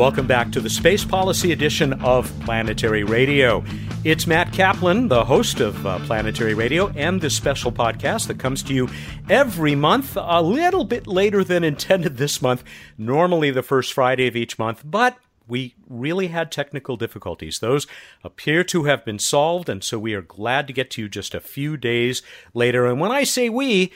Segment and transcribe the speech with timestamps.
[0.00, 3.62] Welcome back to the Space Policy edition of Planetary Radio.
[4.02, 8.62] It's Matt Kaplan, the host of uh, Planetary Radio and this special podcast that comes
[8.62, 8.88] to you
[9.28, 12.64] every month, a little bit later than intended this month,
[12.96, 17.58] normally the first Friday of each month, but we really had technical difficulties.
[17.58, 17.86] Those
[18.24, 21.34] appear to have been solved, and so we are glad to get to you just
[21.34, 22.22] a few days
[22.54, 22.86] later.
[22.86, 23.92] And when I say we,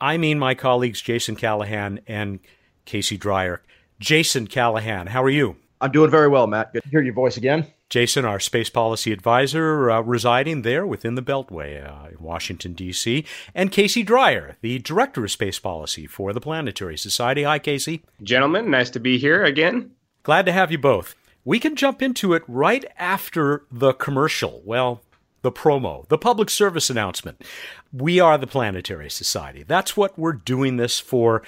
[0.00, 2.38] I mean my colleagues Jason Callahan and
[2.84, 3.62] Casey Dreyer.
[4.00, 5.56] Jason Callahan, how are you?
[5.78, 6.72] I'm doing very well, Matt.
[6.72, 7.66] Good to hear your voice again.
[7.90, 13.26] Jason, our space policy advisor, uh, residing there within the Beltway uh, in Washington, D.C.,
[13.54, 17.42] and Casey Dreyer, the director of space policy for the Planetary Society.
[17.42, 18.02] Hi, Casey.
[18.22, 19.90] Gentlemen, nice to be here again.
[20.22, 21.14] Glad to have you both.
[21.44, 24.62] We can jump into it right after the commercial.
[24.64, 25.02] Well,
[25.42, 27.42] the promo, the public service announcement.
[27.92, 29.62] We are the Planetary Society.
[29.62, 31.42] That's what we're doing this for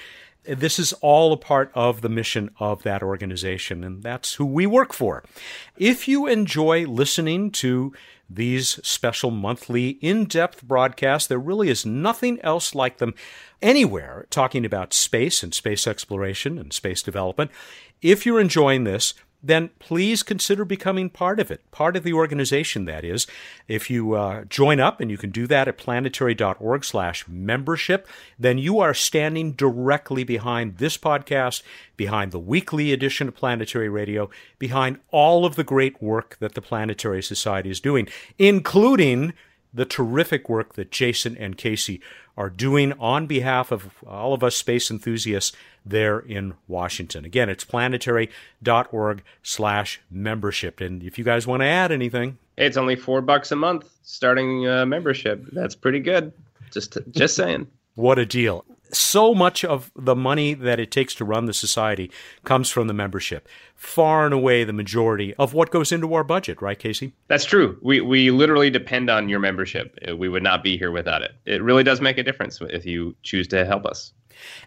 [0.44, 4.66] this is all a part of the mission of that organization, and that's who we
[4.66, 5.22] work for.
[5.76, 7.92] If you enjoy listening to
[8.28, 13.14] these special monthly in depth broadcasts, there really is nothing else like them
[13.60, 17.50] anywhere talking about space and space exploration and space development.
[18.00, 22.84] If you're enjoying this, then please consider becoming part of it, part of the organization,
[22.84, 23.26] that is.
[23.66, 28.06] If you uh, join up, and you can do that at planetary.org slash membership,
[28.38, 31.62] then you are standing directly behind this podcast,
[31.96, 36.62] behind the weekly edition of Planetary Radio, behind all of the great work that the
[36.62, 39.32] Planetary Society is doing, including
[39.72, 42.00] the terrific work that Jason and Casey
[42.36, 47.24] are doing on behalf of all of us space enthusiasts there in Washington.
[47.24, 50.80] Again, it's planetary.org slash membership.
[50.80, 52.38] And if you guys want to add anything.
[52.56, 55.44] It's only four bucks a month starting uh, membership.
[55.52, 56.32] That's pretty good.
[56.70, 57.66] Just, just saying.
[57.94, 62.10] What a deal so much of the money that it takes to run the society
[62.44, 63.48] comes from the membership.
[63.74, 67.12] Far and away the majority of what goes into our budget, right, Casey?
[67.28, 67.78] That's true.
[67.82, 69.98] We we literally depend on your membership.
[70.16, 71.32] We would not be here without it.
[71.46, 74.12] It really does make a difference if you choose to help us.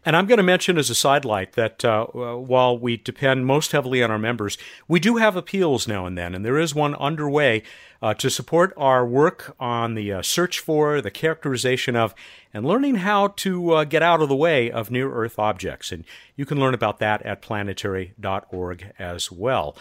[0.06, 4.04] And I'm going to mention as a sidelight that uh, while we depend most heavily
[4.04, 7.64] on our members, we do have appeals now and then, and there is one underway
[8.02, 12.14] uh, to support our work on the uh, search for, the characterization of,
[12.54, 15.92] and learning how to uh, get out of the way of near Earth objects.
[15.92, 16.06] And
[16.36, 19.76] you can learn about that at planetary.org as well.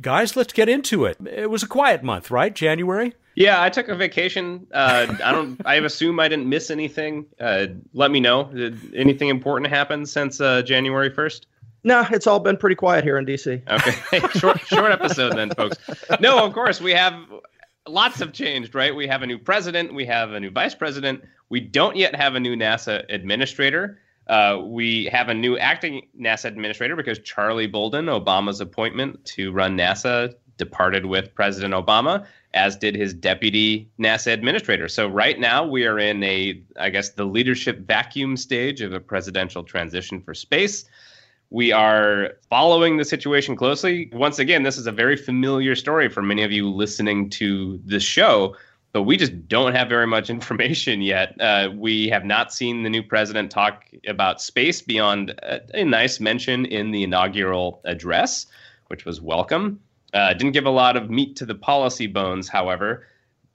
[0.00, 1.16] Guys, let's get into it.
[1.26, 2.54] It was a quiet month, right?
[2.54, 3.14] January?
[3.38, 4.66] Yeah, I took a vacation.
[4.72, 5.60] Uh, I don't.
[5.64, 7.24] I assume I didn't miss anything.
[7.38, 8.50] Uh, let me know.
[8.52, 11.46] Did anything important happen since uh, January first?
[11.84, 13.62] No, it's all been pretty quiet here in DC.
[13.68, 15.78] Okay, short short episode then, folks.
[16.18, 17.14] No, of course we have
[17.86, 18.92] lots have changed, right?
[18.92, 21.22] We have a new president, we have a new vice president.
[21.48, 24.00] We don't yet have a new NASA administrator.
[24.26, 29.78] Uh, we have a new acting NASA administrator because Charlie Bolden, Obama's appointment to run
[29.78, 34.88] NASA, departed with President Obama, as did his deputy NASA administrator.
[34.88, 39.00] So right now we are in a, I guess, the leadership vacuum stage of a
[39.00, 40.84] presidential transition for space.
[41.50, 44.10] We are following the situation closely.
[44.12, 48.02] Once again, this is a very familiar story for many of you listening to this
[48.02, 48.54] show,
[48.92, 51.40] but we just don't have very much information yet.
[51.40, 56.20] Uh, we have not seen the new president talk about space beyond a, a nice
[56.20, 58.46] mention in the inaugural address,
[58.88, 59.80] which was welcome.
[60.14, 63.04] Uh, didn't give a lot of meat to the policy bones, however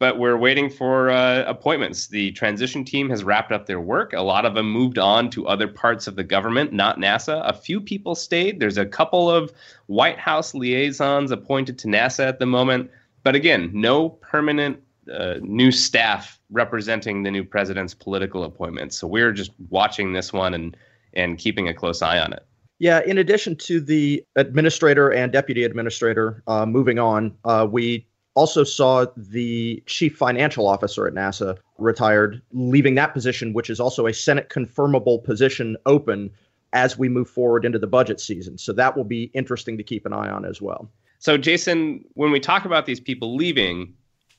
[0.04, 2.08] but we're waiting for uh, appointments.
[2.08, 4.12] The transition team has wrapped up their work.
[4.12, 7.42] A lot of them moved on to other parts of the government, not NASA.
[7.48, 8.60] A few people stayed.
[8.60, 9.54] There's a couple of
[9.86, 12.92] White House liaisons appointed to NASA at the moment.
[13.24, 18.98] But again, no permanent uh, new staff representing the new president's political appointments.
[18.98, 20.76] So we're just watching this one and
[21.14, 22.46] and keeping a close eye on it.
[22.84, 28.66] Yeah, in addition to the administrator and deputy administrator uh, moving on, uh, we also
[28.66, 34.14] saw the chief financial officer at NASA retired, leaving that position, which is also a
[34.14, 36.30] Senate confirmable position, open
[36.74, 38.58] as we move forward into the budget season.
[38.58, 40.92] So that will be interesting to keep an eye on as well.
[41.20, 43.94] So, Jason, when we talk about these people leaving,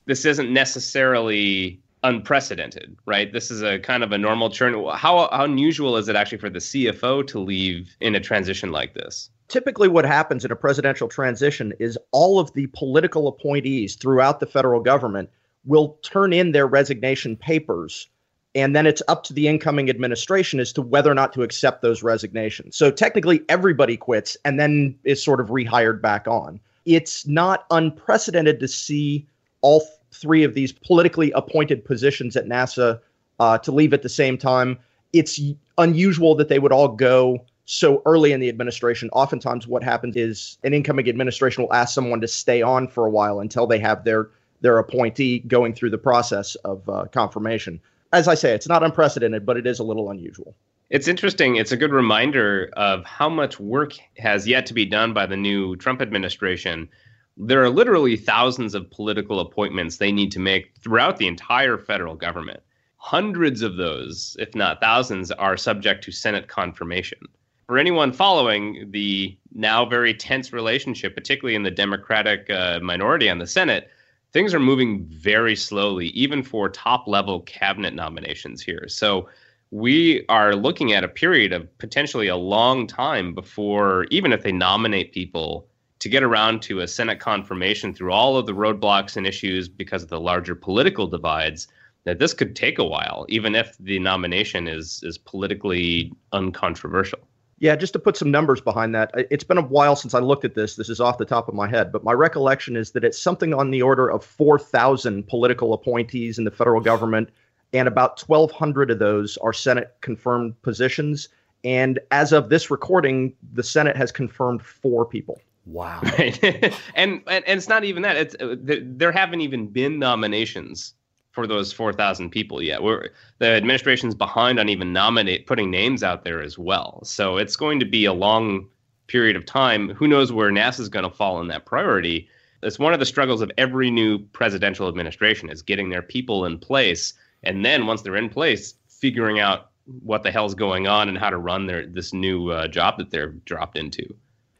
[0.04, 3.32] this isn't necessarily unprecedented, right?
[3.32, 4.74] This is a kind of a normal churn.
[4.74, 8.94] How, how unusual is it actually for the CFO to leave in a transition like
[8.94, 9.30] this?
[9.48, 14.46] typically what happens in a presidential transition is all of the political appointees throughout the
[14.46, 15.28] federal government
[15.64, 18.08] will turn in their resignation papers
[18.56, 21.82] and then it's up to the incoming administration as to whether or not to accept
[21.82, 22.76] those resignations.
[22.76, 26.60] So technically everybody quits and then is sort of rehired back on.
[26.84, 29.26] It's not unprecedented to see
[29.60, 29.80] all
[30.14, 33.00] three of these politically appointed positions at NASA
[33.40, 34.78] uh, to leave at the same time.
[35.12, 35.40] It's
[35.78, 39.10] unusual that they would all go so early in the administration.
[39.10, 43.10] Oftentimes, what happens is an incoming administration will ask someone to stay on for a
[43.10, 44.30] while until they have their
[44.60, 47.80] their appointee going through the process of uh, confirmation.
[48.12, 50.54] As I say, it's not unprecedented, but it is a little unusual.
[50.90, 51.56] It's interesting.
[51.56, 55.36] It's a good reminder of how much work has yet to be done by the
[55.36, 56.88] new Trump administration.
[57.36, 62.14] There are literally thousands of political appointments they need to make throughout the entire federal
[62.14, 62.60] government.
[62.96, 67.18] Hundreds of those, if not thousands, are subject to Senate confirmation.
[67.66, 73.38] For anyone following the now very tense relationship, particularly in the Democratic uh, minority on
[73.38, 73.90] the Senate,
[74.32, 78.86] things are moving very slowly, even for top level cabinet nominations here.
[78.88, 79.28] So
[79.70, 84.52] we are looking at a period of potentially a long time before, even if they
[84.52, 85.66] nominate people,
[86.04, 90.02] to get around to a Senate confirmation through all of the roadblocks and issues because
[90.02, 91.66] of the larger political divides,
[92.04, 97.20] that this could take a while, even if the nomination is is politically uncontroversial.
[97.58, 100.44] Yeah, just to put some numbers behind that, it's been a while since I looked
[100.44, 100.76] at this.
[100.76, 103.54] This is off the top of my head, but my recollection is that it's something
[103.54, 107.30] on the order of 4,000 political appointees in the federal government
[107.72, 111.30] and about 1,200 of those are Senate confirmed positions.
[111.64, 115.40] And as of this recording, the Senate has confirmed four people.
[115.66, 116.00] Wow.
[116.18, 116.42] Right.
[116.94, 118.16] and, and, and it's not even that.
[118.16, 120.94] It's uh, there haven't even been nominations
[121.32, 122.82] for those 4,000 people yet.
[122.82, 123.08] We're,
[123.38, 127.00] the administration's behind on even nominate putting names out there as well.
[127.04, 128.68] So it's going to be a long
[129.08, 129.90] period of time.
[129.90, 132.28] Who knows where NASA's going to fall in that priority?
[132.62, 136.58] It's one of the struggles of every new presidential administration is getting their people in
[136.58, 137.14] place
[137.44, 139.70] and then once they're in place, figuring out
[140.02, 143.10] what the hell's going on and how to run their this new uh, job that
[143.10, 144.02] they're dropped into.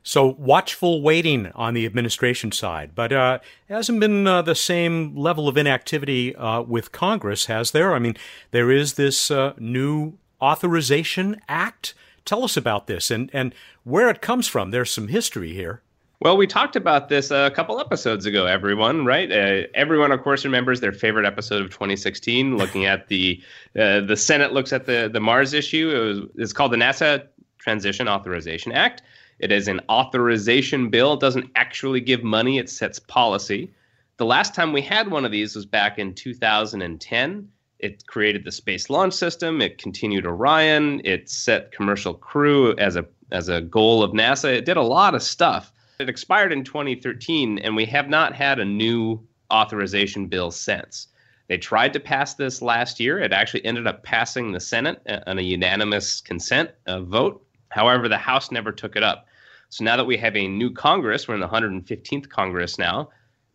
[0.07, 3.39] So watchful waiting on the administration side, but uh,
[3.71, 7.95] hasn't been uh, the same level of inactivity uh, with Congress, has there?
[7.95, 8.15] I mean,
[8.51, 11.95] there is this uh, new authorization act.
[12.27, 13.55] Tell us about this and and
[13.85, 14.73] where it comes from.
[14.73, 15.81] There's some history here.
[16.21, 19.33] Well, we talked about this a couple episodes ago, everyone, right?
[19.33, 23.43] Uh, everyone, of course, remembers their favorite episode of 2016, looking at the
[23.79, 25.91] uh, the Senate looks at the the Mars issue.
[25.91, 27.27] It was, it's called the NASA
[27.59, 29.01] Transition Authorization Act.
[29.39, 31.15] It is an authorization bill.
[31.15, 33.73] It doesn't actually give money; it sets policy.
[34.17, 37.49] The last time we had one of these was back in 2010.
[37.81, 39.61] It created the Space Launch System.
[39.61, 41.01] It continued Orion.
[41.05, 44.55] It set commercial crew as a as a goal of NASA.
[44.55, 48.59] It did a lot of stuff it expired in 2013, and we have not had
[48.59, 51.09] a new authorization bill since.
[51.49, 53.21] They tried to pass this last year.
[53.21, 57.44] It actually ended up passing the Senate on a unanimous consent uh, vote.
[57.75, 59.27] However, the House never took it up.
[59.69, 63.11] So now that we have a new Congress, we're in the 115th Congress now,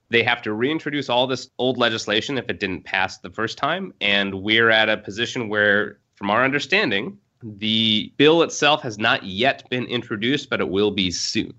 [0.10, 3.94] they have to reintroduce all this old legislation if it didn't pass the first time.
[4.02, 9.70] And we're at a position where, from our understanding, the bill itself has not yet
[9.70, 11.54] been introduced, but it will be soon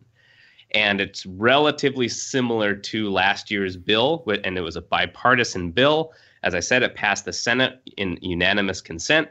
[0.73, 6.13] and it's relatively similar to last year's bill, and it was a bipartisan bill.
[6.43, 9.29] As I said, it passed the Senate in unanimous consent,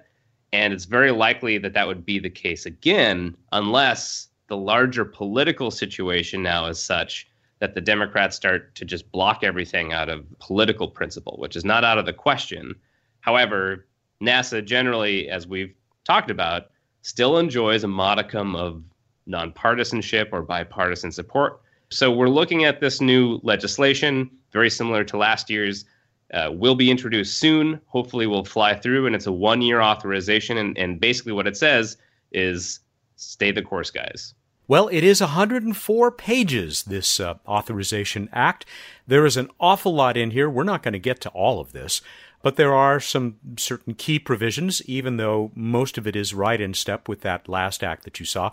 [0.54, 5.72] and it's very likely that that would be the case again, unless the larger political
[5.72, 7.28] situation now is such
[7.60, 11.84] that the Democrats start to just block everything out of political principle, which is not
[11.84, 12.74] out of the question.
[13.20, 13.86] However,
[14.22, 18.82] NASA generally, as we've talked about, still enjoys a modicum of
[19.28, 21.62] nonpartisanship or bipartisan support.
[21.90, 25.86] So we're looking at this new legislation, very similar to last year's.
[26.34, 27.82] Uh, will be introduced soon.
[27.88, 30.58] Hopefully, will fly through, and it's a one-year authorization.
[30.58, 31.98] And, and basically, what it says
[32.32, 32.80] is,
[33.16, 34.34] "Stay the course, guys."
[34.68, 38.68] Well, it is 104 pages, this uh, Authorization Act.
[39.08, 40.48] There is an awful lot in here.
[40.48, 42.04] We're not going to get to all of this.
[42.42, 46.74] But there are some certain key provisions, even though most of it is right in
[46.74, 48.52] step with that last act that you saw.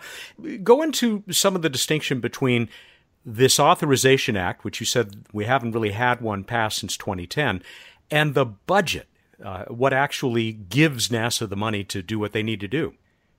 [0.64, 2.68] Go into some of the distinction between
[3.26, 7.60] this Authorization Act, which you said we haven't really had one passed since 2010,
[8.08, 9.08] and the budget,
[9.44, 12.94] uh, what actually gives NASA the money to do what they need to do.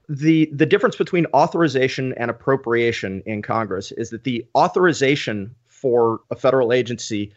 [0.10, 6.36] The, the difference between authorization and appropriation in Congress is that the authorization for a
[6.36, 7.32] federal agency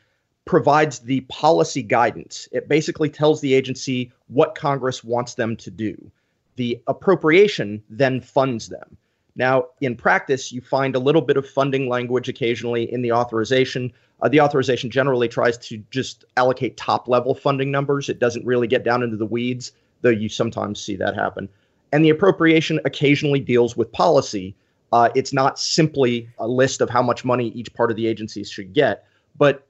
[0.44, 2.48] provides the policy guidance.
[2.50, 6.10] It basically tells the agency what Congress wants them to do.
[6.56, 8.96] The appropriation then funds them.
[9.36, 13.92] Now, in practice, you find a little bit of funding language occasionally in the authorization.
[14.22, 18.08] Uh, the authorization generally tries to just allocate top level funding numbers.
[18.08, 19.72] It doesn't really get down into the weeds,
[20.02, 21.48] though you sometimes see that happen.
[21.92, 24.54] And the appropriation occasionally deals with policy.
[24.92, 28.42] Uh, it's not simply a list of how much money each part of the agency
[28.44, 29.04] should get,
[29.38, 29.66] but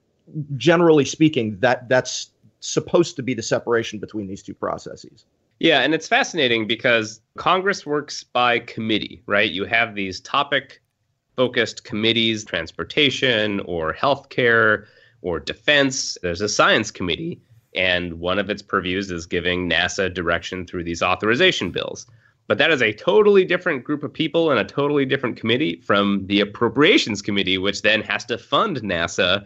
[0.57, 5.25] generally speaking, that that's supposed to be the separation between these two processes.
[5.61, 9.51] Yeah, and it's fascinating because Congress works by committee, right?
[9.51, 10.81] You have these topic
[11.35, 14.85] focused committees, transportation or healthcare
[15.21, 16.17] or defense.
[16.23, 17.39] There's a science committee,
[17.75, 22.07] and one of its purviews is giving NASA direction through these authorization bills.
[22.47, 26.25] But that is a totally different group of people and a totally different committee from
[26.25, 29.45] the appropriations committee, which then has to fund NASA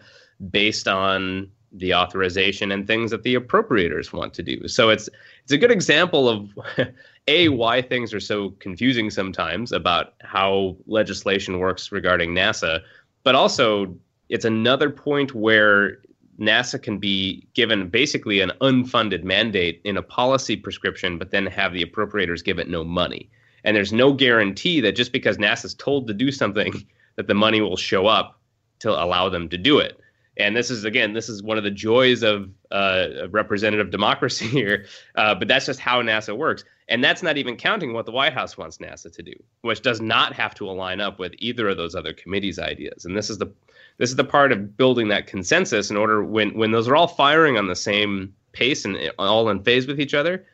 [0.50, 4.68] based on the authorization and things that the appropriators want to do.
[4.68, 5.10] So it's
[5.44, 6.50] it's a good example of
[7.28, 12.82] a why things are so confusing sometimes about how legislation works regarding NASA,
[13.24, 13.96] but also
[14.30, 16.00] it's another point where
[16.40, 21.74] NASA can be given basically an unfunded mandate in a policy prescription, but then have
[21.74, 23.30] the appropriators give it no money.
[23.64, 26.74] And there's no guarantee that just because NASA's told to do something,
[27.16, 28.40] that the money will show up
[28.80, 30.00] to allow them to do it.
[30.38, 34.86] And this is again, this is one of the joys of uh, representative democracy here.
[35.16, 38.34] Uh, but that's just how NASA works, and that's not even counting what the White
[38.34, 41.78] House wants NASA to do, which does not have to align up with either of
[41.78, 43.06] those other committees' ideas.
[43.06, 43.52] And this is the
[43.98, 47.08] this is the part of building that consensus in order when when those are all
[47.08, 50.46] firing on the same pace and all in phase with each other.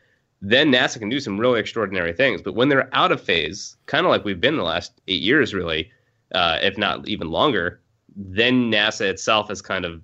[0.44, 2.42] Then NASA can do some really extraordinary things.
[2.42, 5.54] But when they're out of phase, kind of like we've been the last eight years,
[5.54, 5.92] really,
[6.34, 7.80] uh, if not even longer,
[8.16, 10.02] then NASA itself is kind of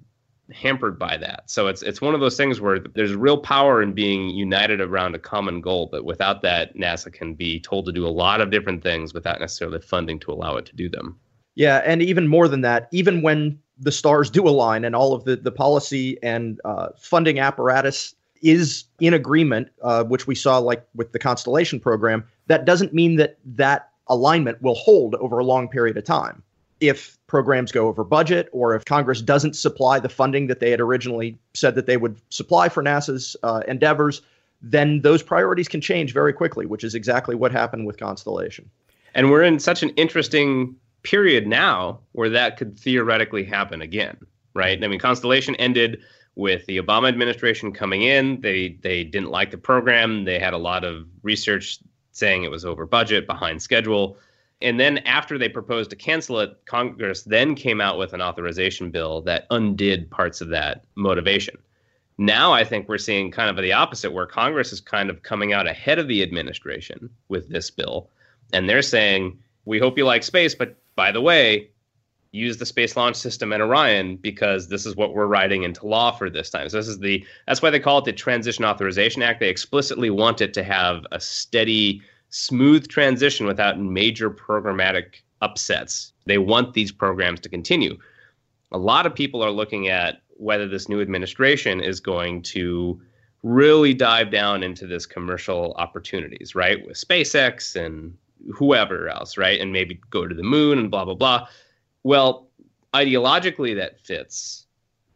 [0.51, 1.43] hampered by that.
[1.49, 5.15] So it's it's one of those things where there's real power in being united around
[5.15, 8.51] a common goal, but without that, NASA can be told to do a lot of
[8.51, 11.19] different things without necessarily funding to allow it to do them.
[11.55, 15.25] Yeah, and even more than that, even when the stars do align and all of
[15.25, 20.85] the the policy and uh, funding apparatus is in agreement, uh, which we saw like
[20.95, 25.67] with the Constellation program, that doesn't mean that that alignment will hold over a long
[25.67, 26.43] period of time
[26.79, 30.79] if programs go over budget or if Congress doesn't supply the funding that they had
[30.79, 34.21] originally said that they would supply for NASA's uh, endeavors,
[34.61, 38.69] then those priorities can change very quickly, which is exactly what happened with Constellation.
[39.13, 44.17] And we're in such an interesting period now where that could theoretically happen again,
[44.53, 44.81] right?
[44.83, 45.99] I mean, Constellation ended
[46.35, 48.39] with the Obama administration coming in.
[48.41, 50.23] They they didn't like the program.
[50.23, 51.79] They had a lot of research
[52.11, 54.17] saying it was over budget, behind schedule.
[54.61, 58.89] And then after they proposed to cancel it, Congress then came out with an authorization
[58.89, 61.57] bill that undid parts of that motivation.
[62.17, 65.53] Now I think we're seeing kind of the opposite, where Congress is kind of coming
[65.53, 68.09] out ahead of the administration with this bill.
[68.53, 71.69] And they're saying, we hope you like space, but by the way,
[72.31, 76.11] use the Space Launch System and Orion because this is what we're writing into law
[76.11, 76.69] for this time.
[76.69, 79.39] So this is the that's why they call it the Transition Authorization Act.
[79.39, 86.13] They explicitly want it to have a steady smooth transition without major programmatic upsets.
[86.25, 87.97] They want these programs to continue.
[88.71, 93.01] A lot of people are looking at whether this new administration is going to
[93.43, 96.85] really dive down into this commercial opportunities, right?
[96.85, 98.15] With SpaceX and
[98.53, 99.59] whoever else, right?
[99.59, 101.47] And maybe go to the moon and blah, blah, blah.
[102.03, 102.49] Well,
[102.93, 104.65] ideologically, that fits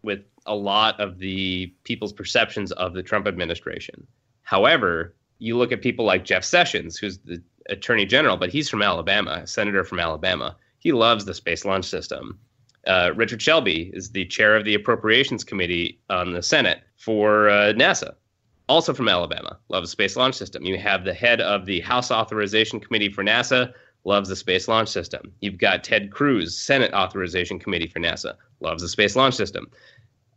[0.04, 4.08] with a lot of the people's perceptions of the Trump administration.
[4.44, 8.84] However, you look at people like Jeff Sessions, who's the attorney general, but he's from
[8.84, 10.56] Alabama, senator from Alabama.
[10.78, 12.38] He loves the Space Launch System.
[12.86, 17.74] Uh, Richard Shelby is the chair of the Appropriations Committee on the Senate for uh,
[17.74, 18.14] NASA,
[18.70, 20.64] also from Alabama, loves the Space Launch System.
[20.64, 24.90] You have the head of the House Authorization Committee for NASA, loves the Space Launch
[24.90, 25.34] System.
[25.42, 29.72] You've got Ted Cruz, Senate Authorization Committee for NASA, loves the Space Launch System.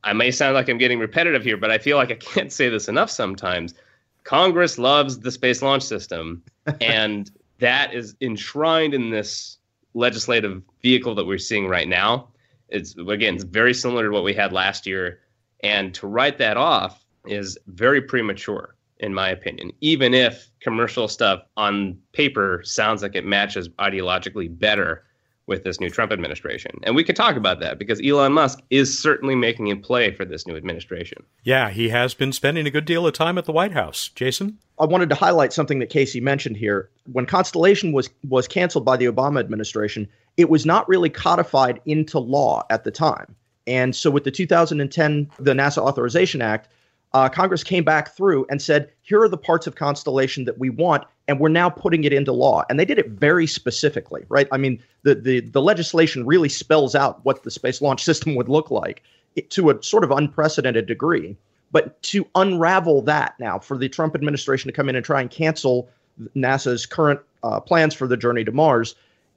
[0.02, 2.70] I may sound like I'm getting repetitive here, but I feel like I can't say
[2.70, 3.74] this enough sometimes.
[4.24, 6.42] Congress loves the space launch system,
[6.80, 9.58] and that is enshrined in this
[9.94, 12.28] legislative vehicle that we're seeing right now.
[12.68, 15.20] It's again, it's very similar to what we had last year,
[15.62, 19.72] and to write that off is very premature, in my opinion.
[19.80, 25.04] Even if commercial stuff on paper sounds like it matches ideologically better
[25.46, 26.72] with this new Trump administration.
[26.84, 30.24] And we could talk about that because Elon Musk is certainly making a play for
[30.24, 31.22] this new administration.
[31.42, 34.08] Yeah, he has been spending a good deal of time at the White House.
[34.14, 34.58] Jason?
[34.78, 36.88] I wanted to highlight something that Casey mentioned here.
[37.12, 42.18] When Constellation was was canceled by the Obama administration, it was not really codified into
[42.18, 43.36] law at the time.
[43.66, 46.68] And so with the 2010 the NASA Authorization Act,
[47.14, 50.68] uh, Congress came back through and said, here are the parts of Constellation that we
[50.68, 52.64] want, and we're now putting it into law.
[52.68, 54.48] And they did it very specifically, right?
[54.52, 58.48] I mean, the the, the legislation really spells out what the space launch system would
[58.48, 59.02] look like
[59.50, 61.36] to a sort of unprecedented degree.
[61.72, 65.30] But to unravel that now, for the Trump administration to come in and try and
[65.30, 65.88] cancel
[66.36, 68.94] NASA's current uh, plans for the journey to Mars,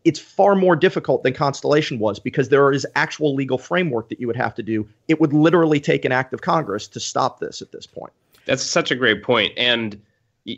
[0.08, 4.28] it's far more difficult than Constellation was because there is actual legal framework that you
[4.28, 4.88] would have to do.
[5.10, 8.14] It would literally take an act of Congress to stop this at this point.
[8.46, 9.52] That's such a great point.
[9.58, 10.02] And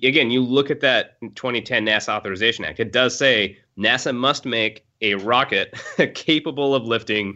[0.03, 4.85] again, you look at that 2010 NASA Authorization Act, it does say NASA must make
[5.01, 5.73] a rocket
[6.13, 7.29] capable of lifting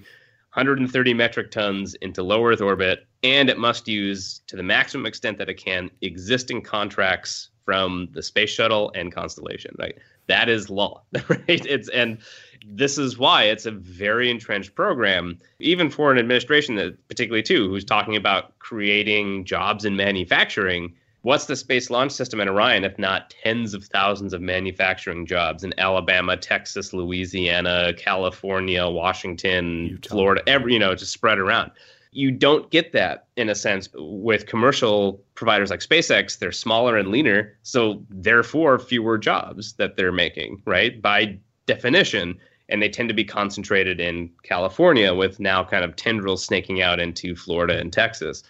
[0.54, 5.40] 130 metric tons into low Earth orbit, and it must use, to the maximum extent
[5.40, 9.74] that it can, existing contracts from the space shuttle and constellation.
[9.80, 11.02] Right, that is law.
[11.30, 12.18] Right, it's and
[12.66, 17.70] this is why it's a very entrenched program, even for an administration that, particularly too,
[17.70, 23.00] who's talking about creating jobs in manufacturing what's the space launch system in Orion if
[23.00, 30.10] not tens of thousands of manufacturing jobs in Alabama, Texas, Louisiana, California, Washington, Utah.
[30.10, 31.72] Florida, every you know, just spread around.
[32.14, 36.40] You don't get that in a sense with commercial providers like SpaceX.
[36.40, 41.02] They're smaller and leaner, so therefore fewer jobs that they're making, right?
[41.02, 42.38] By definition,
[42.70, 47.00] and they tend to be concentrated in California with now kind of tendrils snaking out
[47.00, 48.44] into Florida and Texas.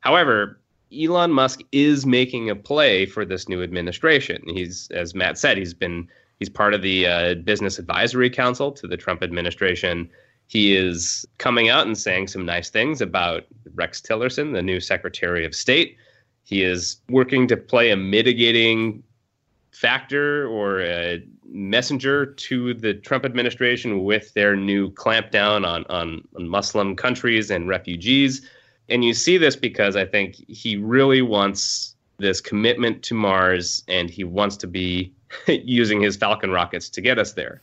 [0.00, 0.60] However,
[0.98, 4.42] Elon Musk is making a play for this new administration.
[4.46, 8.86] He's, as Matt said, he's been he's part of the uh, business advisory council to
[8.86, 10.10] the Trump administration.
[10.50, 15.44] He is coming out and saying some nice things about Rex Tillerson, the new Secretary
[15.44, 15.96] of State.
[16.44, 19.04] He is working to play a mitigating
[19.70, 26.48] factor or a messenger to the Trump administration with their new clampdown on, on, on
[26.48, 28.42] Muslim countries and refugees
[28.90, 34.10] and you see this because I think he really wants this commitment to Mars and
[34.10, 35.14] he wants to be
[35.46, 37.62] using his Falcon rockets to get us there.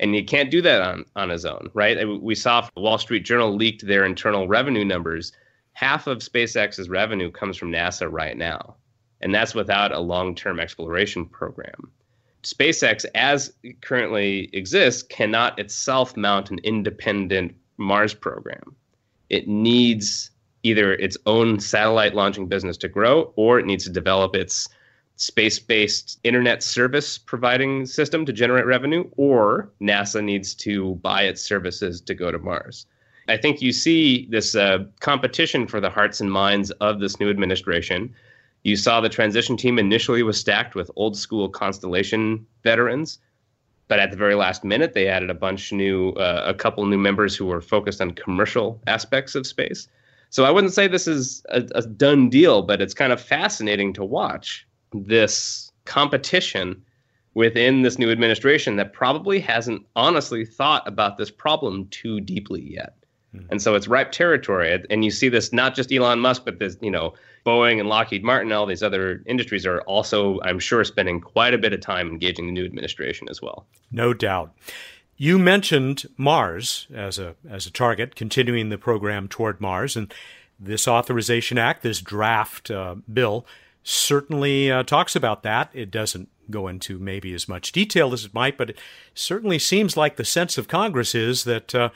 [0.00, 2.04] And he can't do that on, on his own, right?
[2.04, 5.32] We saw Wall Street Journal leaked their internal revenue numbers.
[5.72, 8.76] Half of SpaceX's revenue comes from NASA right now.
[9.20, 11.90] And that's without a long term exploration program.
[12.44, 18.76] SpaceX, as currently exists, cannot itself mount an independent Mars program.
[19.28, 20.30] It needs
[20.62, 24.68] either its own satellite launching business to grow or it needs to develop its
[25.18, 31.42] space based internet service providing system to generate revenue, or NASA needs to buy its
[31.42, 32.86] services to go to Mars.
[33.26, 37.28] I think you see this uh, competition for the hearts and minds of this new
[37.28, 38.14] administration.
[38.62, 43.18] You saw the transition team initially was stacked with old school Constellation veterans,
[43.88, 46.98] but at the very last minute, they added a bunch new, uh, a couple new
[46.98, 49.88] members who were focused on commercial aspects of space.
[50.30, 53.92] So I wouldn't say this is a, a done deal, but it's kind of fascinating
[53.94, 56.82] to watch this competition
[57.34, 62.94] within this new administration that probably hasn't honestly thought about this problem too deeply yet.
[63.34, 63.46] Mm-hmm.
[63.50, 64.82] And so it's ripe territory.
[64.90, 67.14] And you see this not just Elon Musk, but this, you know,
[67.46, 71.58] Boeing and Lockheed Martin, all these other industries are also, I'm sure, spending quite a
[71.58, 73.66] bit of time engaging the new administration as well.
[73.90, 74.54] No doubt.
[75.16, 80.14] You mentioned Mars as a as a target, continuing the program toward Mars, and
[80.60, 83.44] this Authorization Act, this draft uh, bill,
[83.88, 85.70] certainly uh, talks about that.
[85.72, 88.78] It doesn't go into maybe as much detail as it might, but it
[89.14, 91.88] certainly seems like the sense of Congress is that uh,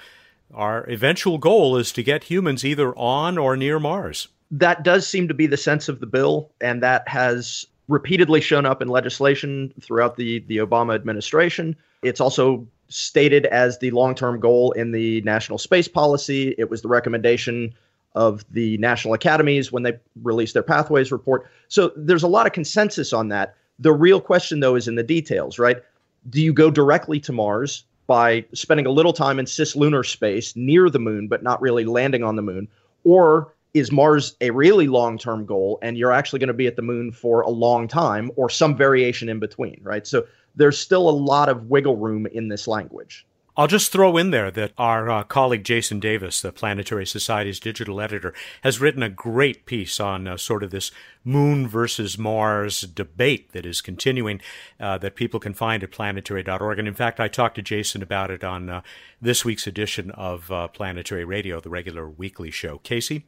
[0.54, 4.28] our eventual goal is to get humans either on or near Mars.
[4.50, 8.66] That does seem to be the sense of the bill, and that has repeatedly shown
[8.66, 11.76] up in legislation throughout the, the Obama administration.
[12.02, 16.54] It's also stated as the long term goal in the national space policy.
[16.58, 17.74] It was the recommendation
[18.14, 21.50] of the national academies when they released their pathways report.
[21.68, 23.54] So there's a lot of consensus on that.
[23.78, 25.82] The real question, though, is in the details, right?
[26.28, 30.90] Do you go directly to Mars by spending a little time in cislunar space near
[30.90, 32.68] the moon, but not really landing on the moon?
[33.04, 36.76] Or is Mars a really long term goal and you're actually going to be at
[36.76, 40.06] the moon for a long time or some variation in between, right?
[40.06, 43.26] So there's still a lot of wiggle room in this language.
[43.54, 48.00] I'll just throw in there that our uh, colleague Jason Davis, the Planetary Society's digital
[48.00, 50.90] editor, has written a great piece on uh, sort of this
[51.22, 54.40] moon versus Mars debate that is continuing
[54.80, 56.78] uh, that people can find at planetary.org.
[56.78, 58.80] And in fact, I talked to Jason about it on uh,
[59.20, 62.78] this week's edition of uh, Planetary Radio, the regular weekly show.
[62.78, 63.26] Casey?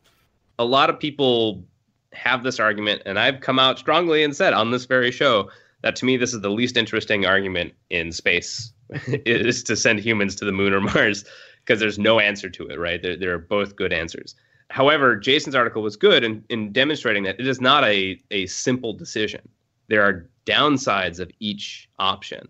[0.59, 1.63] A lot of people
[2.15, 5.51] have this argument, and I've come out strongly and said on this very show
[5.83, 8.73] that to me this is the least interesting argument in space
[9.07, 11.25] is to send humans to the moon or Mars
[11.61, 13.01] because there's no answer to it, right?
[13.03, 14.35] There, there are both good answers.
[14.69, 18.93] However, Jason's article was good in, in demonstrating that it is not a, a simple
[18.93, 19.41] decision.
[19.89, 22.49] There are downsides of each option.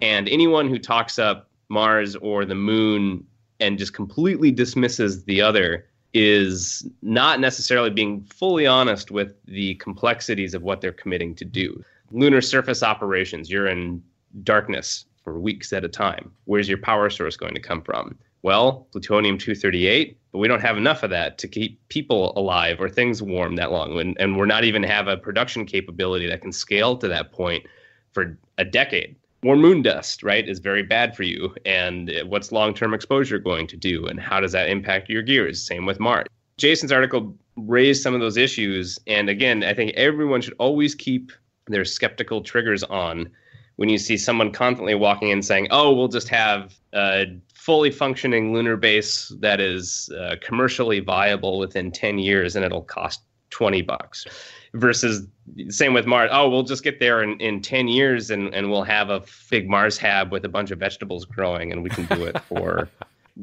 [0.00, 3.26] And anyone who talks up Mars or the moon
[3.60, 10.54] and just completely dismisses the other is not necessarily being fully honest with the complexities
[10.54, 11.82] of what they're committing to do
[12.14, 14.02] lunar surface operations, you're in
[14.42, 16.30] darkness for weeks at a time.
[16.44, 18.16] Where's your power source going to come from?
[18.42, 22.90] Well, plutonium 238, but we don't have enough of that to keep people alive or
[22.90, 23.98] things warm that long.
[23.98, 27.64] And, and we're not even have a production capability that can scale to that point
[28.12, 29.16] for a decade.
[29.42, 31.54] More moon dust, right, is very bad for you.
[31.64, 34.06] And what's long term exposure going to do?
[34.06, 35.66] And how does that impact your gears?
[35.66, 36.26] Same with Mars.
[36.58, 38.98] Jason's article raised some of those issues.
[39.06, 41.32] And again, I think everyone should always keep
[41.66, 43.30] their skeptical triggers on
[43.76, 48.52] when you see someone constantly walking in saying, "Oh, we'll just have a fully functioning
[48.52, 54.26] lunar base that is uh, commercially viable within 10 years and it'll cost 20 bucks."
[54.74, 55.26] Versus
[55.68, 56.30] same with Mars.
[56.32, 59.68] Oh, we'll just get there in, in 10 years and, and we'll have a big
[59.68, 62.88] Mars hab with a bunch of vegetables growing and we can do it for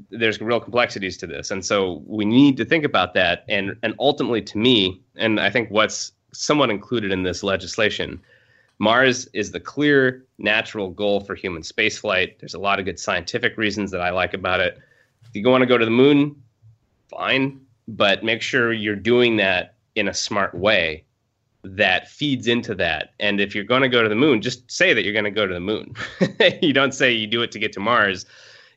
[0.10, 1.52] there's real complexities to this.
[1.52, 3.46] And so we need to think about that.
[3.50, 8.22] And and ultimately to me, and I think what's somewhat included in this legislation
[8.82, 12.40] Mars is the clear natural goal for human spaceflight.
[12.40, 14.80] There's a lot of good scientific reasons that I like about it.
[15.24, 16.42] If you want to go to the moon,
[17.08, 21.04] fine, but make sure you're doing that in a smart way
[21.64, 23.14] that feeds into that.
[23.20, 25.30] And if you're going to go to the moon, just say that you're going to
[25.30, 25.94] go to the moon.
[26.64, 28.26] you don't say you do it to get to Mars.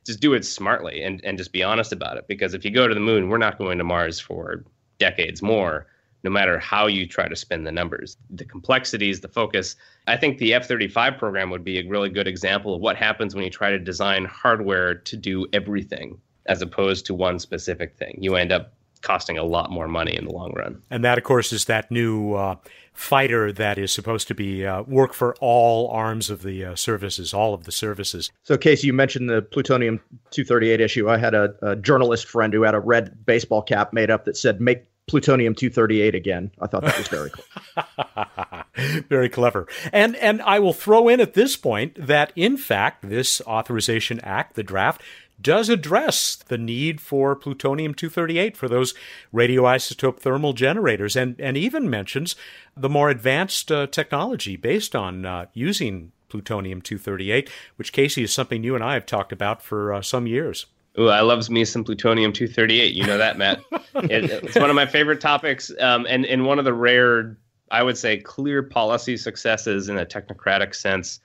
[0.05, 2.27] Just do it smartly and, and just be honest about it.
[2.27, 4.63] Because if you go to the moon, we're not going to Mars for
[4.99, 5.87] decades more
[6.25, 8.17] no matter how you try to spin the numbers.
[8.31, 9.75] The complexities, the focus.
[10.07, 13.33] I think the F 35 program would be a really good example of what happens
[13.33, 18.17] when you try to design hardware to do everything as opposed to one specific thing.
[18.19, 20.81] You end up costing a lot more money in the long run.
[20.89, 22.55] And that, of course, is that new uh,
[22.91, 27.31] fighter that is supposed to be uh, work for all arms of the uh, services,
[27.31, 28.31] all of the services.
[28.43, 31.07] So, Casey, you mentioned the plutonium 238 issue.
[31.07, 34.37] I had a, a journalist friend who had a red baseball cap made up that
[34.37, 36.51] said "Make plutonium 238 again.
[36.59, 39.03] I thought that was very cool.
[39.09, 39.67] very clever.
[39.93, 44.55] And and I will throw in at this point that in fact this authorization act,
[44.55, 45.01] the draft
[45.41, 48.93] does address the need for plutonium 238 for those
[49.33, 52.35] radioisotope thermal generators and and even mentions
[52.75, 58.63] the more advanced uh, technology based on uh, using plutonium 238 which Casey is something
[58.63, 60.67] you and I have talked about for uh, some years.
[60.97, 62.93] Ooh, I loves me some plutonium 238.
[62.93, 63.59] You know that, Matt.
[63.95, 67.37] it, it's one of my favorite topics, um, and and one of the rare,
[67.71, 71.19] I would say, clear policy successes in a technocratic sense.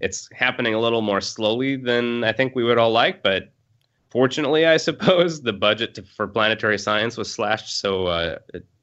[0.00, 3.50] It's happening a little more slowly than I think we would all like, but
[4.10, 8.38] fortunately, I suppose the budget to, for planetary science was slashed so uh,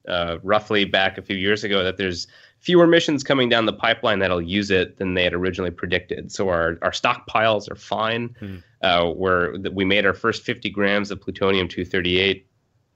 [0.08, 2.28] uh, roughly back a few years ago that there's
[2.62, 6.32] fewer missions coming down the pipeline that'll use it than they had originally predicted.
[6.32, 8.36] So our, our stockpiles are fine.
[8.40, 8.58] Hmm.
[8.82, 12.48] Uh, where we made our first 50 grams of plutonium 238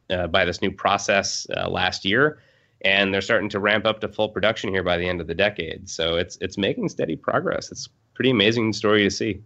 [0.10, 2.39] uh, by this new process uh, last year,
[2.82, 5.36] and they're starting to ramp up to full production here by the end of the
[5.36, 5.88] decade.
[5.88, 7.71] So it's it's making steady progress.
[7.71, 9.41] It's pretty amazing story to see.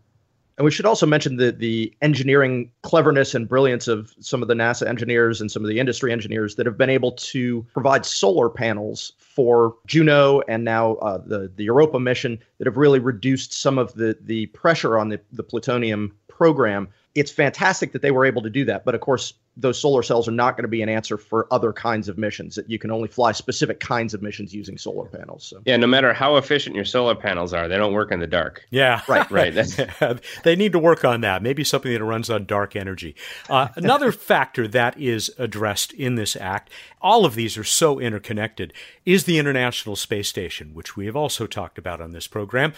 [0.59, 4.53] And we should also mention the the engineering cleverness and brilliance of some of the
[4.53, 8.49] NASA engineers and some of the industry engineers that have been able to provide solar
[8.49, 13.77] panels for Juno and now uh, the the Europa mission that have really reduced some
[13.77, 18.41] of the the pressure on the the plutonium program it's fantastic that they were able
[18.43, 18.85] to do that.
[18.85, 21.73] But of course, those solar cells are not going to be an answer for other
[21.73, 22.55] kinds of missions.
[22.55, 25.43] That you can only fly specific kinds of missions using solar panels.
[25.45, 25.61] So.
[25.65, 28.63] Yeah, no matter how efficient your solar panels are, they don't work in the dark.
[28.69, 29.53] Yeah, right, right.
[30.43, 31.41] they need to work on that.
[31.41, 33.15] Maybe something that runs on dark energy.
[33.49, 38.71] Uh, another factor that is addressed in this act, all of these are so interconnected,
[39.05, 42.73] is the International Space Station, which we have also talked about on this program.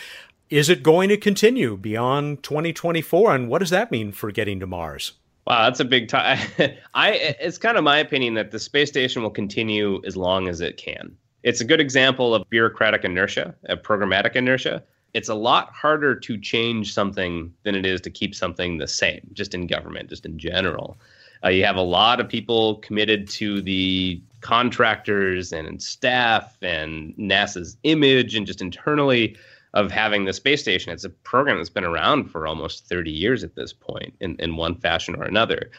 [0.51, 3.33] Is it going to continue beyond 2024?
[3.33, 5.13] And what does that mean for getting to Mars?
[5.47, 6.39] Wow, that's a big time.
[6.93, 10.59] I it's kind of my opinion that the space station will continue as long as
[10.59, 11.15] it can.
[11.43, 14.83] It's a good example of bureaucratic inertia, of programmatic inertia.
[15.13, 19.21] It's a lot harder to change something than it is to keep something the same,
[19.31, 20.97] just in government, just in general.
[21.45, 27.77] Uh, you have a lot of people committed to the contractors and staff and NASA's
[27.83, 29.37] image and just internally
[29.73, 30.91] of having the space station.
[30.91, 34.57] It's a program that's been around for almost 30 years at this point in, in
[34.57, 35.71] one fashion or another.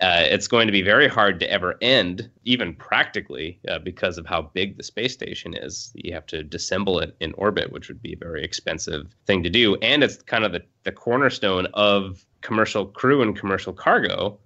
[0.00, 4.26] Uh, it's going to be very hard to ever end, even practically, uh, because of
[4.26, 5.90] how big the space station is.
[5.94, 9.48] You have to disassemble it in orbit, which would be a very expensive thing to
[9.48, 9.76] do.
[9.76, 14.38] And it's kind of the, the cornerstone of commercial crew and commercial cargo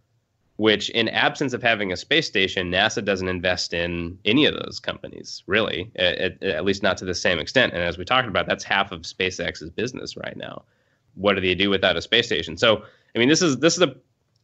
[0.61, 4.79] which in absence of having a space station nasa doesn't invest in any of those
[4.79, 7.73] companies really at, at, least not to the same extent.
[7.73, 10.65] And as we talked about that's half of spacex's business right now.
[11.15, 12.59] What do they do without a space station?
[12.59, 12.85] So
[13.17, 13.95] i mean this is this is a,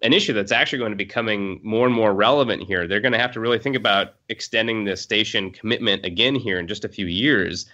[0.01, 2.89] an issue that's actually going to be becoming more and more relevant here.
[2.89, 6.67] They're going to have to really think about extending the station commitment again here in
[6.67, 7.67] just a few years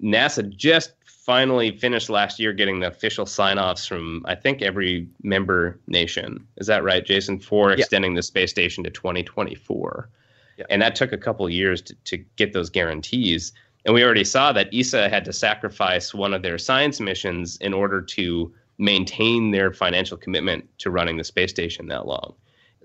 [0.00, 5.08] nasa just finally finished last year getting the official sign offs from, I think, every
[5.22, 6.46] member nation.
[6.56, 7.38] Is that right, Jason?
[7.38, 7.76] For yeah.
[7.78, 10.08] extending the space station to 2024.
[10.58, 10.64] Yeah.
[10.68, 13.52] And that took a couple years to, to get those guarantees.
[13.84, 17.72] And we already saw that ESA had to sacrifice one of their science missions in
[17.72, 22.34] order to maintain their financial commitment to running the space station that long.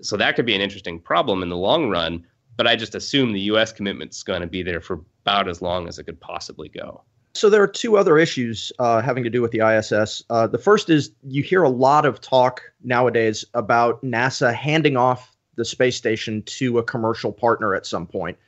[0.00, 2.24] So that could be an interesting problem in the long run.
[2.56, 3.72] But I just assume the U.S.
[3.72, 7.02] commitment's going to be there for about as long as it could possibly go.
[7.34, 10.24] So there are two other issues uh, having to do with the ISS.
[10.30, 15.36] Uh, the first is you hear a lot of talk nowadays about NASA handing off
[15.56, 18.38] the space station to a commercial partner at some point.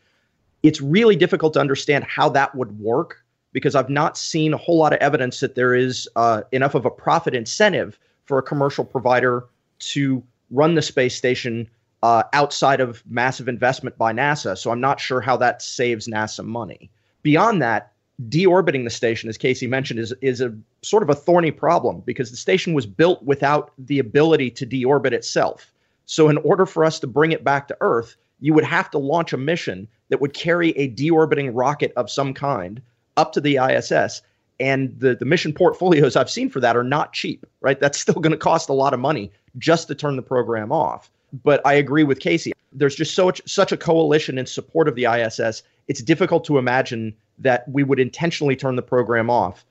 [0.63, 3.19] It's really difficult to understand how that would work
[3.53, 6.87] because I've not seen a whole lot of evidence that there is uh, enough of
[6.87, 9.45] a profit incentive for a commercial provider
[9.81, 11.69] to run the space station
[12.03, 14.57] uh, outside of massive investment by NASA.
[14.57, 16.91] So I'm not sure how that saves NASA money.
[17.23, 17.93] Beyond that,
[18.29, 22.31] deorbiting the station, as Casey mentioned, is is a sort of a thorny problem because
[22.31, 25.73] the station was built without the ability to deorbit itself.
[26.07, 28.99] So in order for us to bring it back to Earth, you would have to
[28.99, 32.83] launch a mission that would carry a deorbiting rocket of some kind
[33.17, 34.23] up to the ISS.
[34.59, 37.79] And the, the mission portfolios I've seen for that are not cheap, right?
[37.79, 41.11] That's still going to cost a lot of money just to turn the program off.
[41.33, 42.53] But I agree with Casey.
[42.73, 45.63] There's just so much, such a coalition in support of the ISS.
[45.89, 49.65] It's difficult to imagine that we would intentionally turn the program off.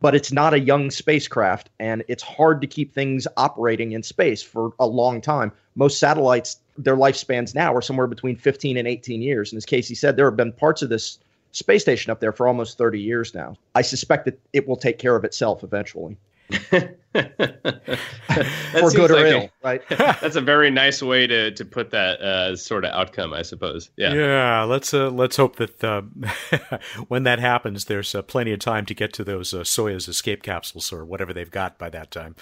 [0.00, 4.42] But it's not a young spacecraft, and it's hard to keep things operating in space
[4.42, 5.52] for a long time.
[5.76, 9.52] Most satellites, their lifespans now are somewhere between 15 and 18 years.
[9.52, 11.18] And as Casey said, there have been parts of this
[11.52, 13.56] space station up there for almost 30 years now.
[13.74, 16.16] I suspect that it will take care of itself eventually.
[17.14, 19.82] For good or like ill, a, right?
[19.88, 23.90] that's a very nice way to to put that uh, sort of outcome, I suppose.
[23.96, 24.62] Yeah, yeah.
[24.64, 26.02] Let's uh, let's hope that uh,
[27.08, 30.42] when that happens, there's uh, plenty of time to get to those uh, Soyuz escape
[30.42, 32.34] capsules or whatever they've got by that time.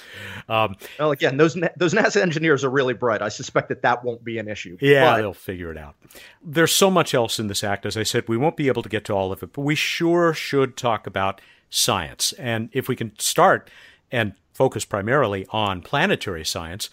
[0.49, 3.23] Um, well, again, those those NASA engineers are really bright.
[3.23, 4.77] I suspect that that won't be an issue.
[4.81, 5.17] Yeah, but...
[5.19, 5.95] they'll figure it out.
[6.43, 7.87] There's so much else in this act.
[7.87, 9.75] As I said, we won't be able to get to all of it, but we
[9.75, 11.41] sure should talk about
[11.73, 12.33] science.
[12.35, 13.71] And if we can start
[14.13, 16.91] and focus primarily on planetary science.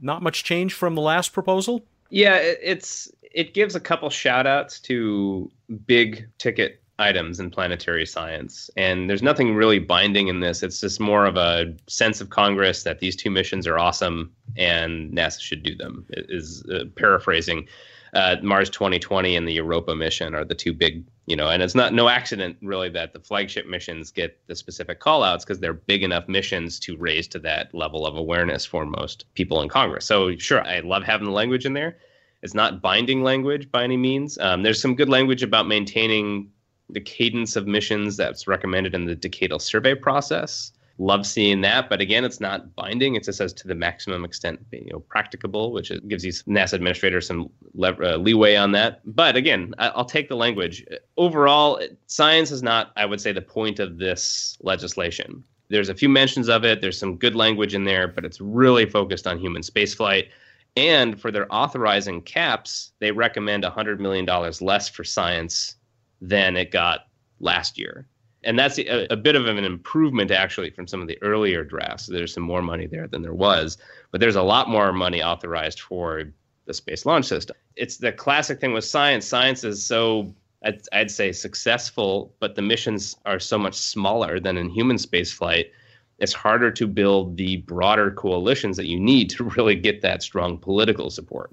[0.00, 1.84] Not much change from the last proposal?
[2.10, 5.50] Yeah, it's it gives a couple shout outs to
[5.86, 8.70] big ticket items in planetary science.
[8.76, 10.62] And there's nothing really binding in this.
[10.62, 15.12] It's just more of a sense of Congress that these two missions are awesome and
[15.12, 17.66] NASA should do them, is uh, paraphrasing
[18.14, 21.74] uh, Mars 2020 and the Europa mission are the two big, you know, and it's
[21.74, 25.72] not no accident really that the flagship missions get the specific call outs because they're
[25.72, 30.04] big enough missions to raise to that level of awareness for most people in Congress.
[30.04, 31.96] So sure, I love having the language in there.
[32.42, 34.36] It's not binding language by any means.
[34.38, 36.50] Um, there's some good language about maintaining
[36.90, 41.88] the cadence of missions that's recommended in the decadal survey process love seeing that.
[41.88, 43.16] But again, it's not binding.
[43.16, 47.26] It just says to the maximum extent you know practicable, which gives these NASA administrators
[47.26, 49.00] some le- uh, leeway on that.
[49.04, 50.84] But again, I- I'll take the language.
[51.16, 55.42] Overall, science is not, I would say, the point of this legislation.
[55.68, 56.80] There's a few mentions of it.
[56.80, 60.28] There's some good language in there, but it's really focused on human spaceflight.
[60.76, 64.26] And for their authorizing caps, they recommend $100 million
[64.60, 65.76] less for science
[66.20, 67.08] than it got
[67.40, 68.06] last year
[68.44, 72.06] and that's a, a, bit of an improvement actually from some of the earlier drafts.
[72.06, 73.78] There's some more money there than there was,
[74.10, 76.24] but there's a lot more money authorized for
[76.66, 77.56] the Space Launch System.
[77.76, 79.26] It's the classic thing with science.
[79.26, 84.56] Science is so I'd, I'd say successful, but the missions are so much smaller than
[84.56, 85.70] in human spaceflight.
[86.18, 90.58] It's harder to build the broader coalitions that you need to really get that strong
[90.58, 91.52] political support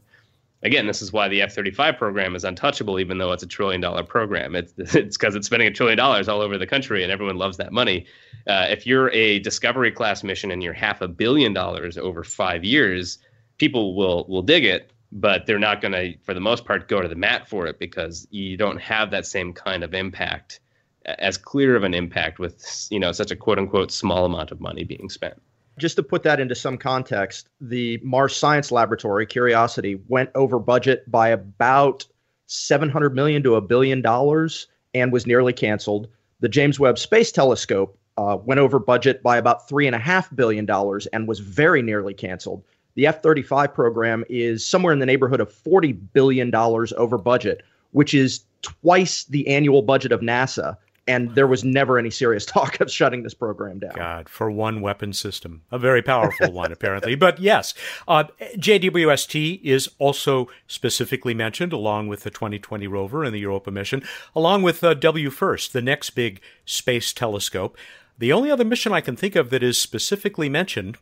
[0.64, 3.82] again, this is why the F 35 program is untouchable, even though it's a trillion
[3.82, 4.56] dollar program.
[4.56, 7.72] It's because it's spending a trillion dollars all over the country and everyone loves that
[7.72, 8.06] money.
[8.48, 12.64] Uh, if you're a Discovery class mission and you're half a billion dollars over five
[12.64, 13.20] years,
[13.58, 17.02] people will, will dig it, but they're not going to, for the most part, go
[17.02, 20.60] to the mat for it because you don't have that same kind of impact,
[21.06, 24.60] as clear of an impact with you know such a quote unquote small amount of
[24.60, 25.42] money being spent
[25.80, 31.10] just to put that into some context, the Mars Science Laboratory, Curiosity, went over budget
[31.10, 32.06] by about
[32.48, 36.08] 700 million to a billion dollars and was nearly canceled.
[36.40, 40.34] The James Webb Space Telescope uh, went over budget by about three and a half
[40.36, 42.64] billion dollars and was very nearly canceled.
[42.96, 48.14] The F 35 program is somewhere in the neighborhood of $40 billion over budget, which
[48.14, 50.76] is twice the annual budget of NASA
[51.10, 53.94] and there was never any serious talk of shutting this program down.
[53.96, 57.16] God, for one weapon system, a very powerful one, apparently.
[57.16, 57.74] But yes,
[58.08, 64.04] uh, JWST is also specifically mentioned, along with the 2020 rover and the Europa mission,
[64.36, 67.76] along with uh, WFIRST, the next big space telescope.
[68.20, 70.98] The only other mission I can think of that is specifically mentioned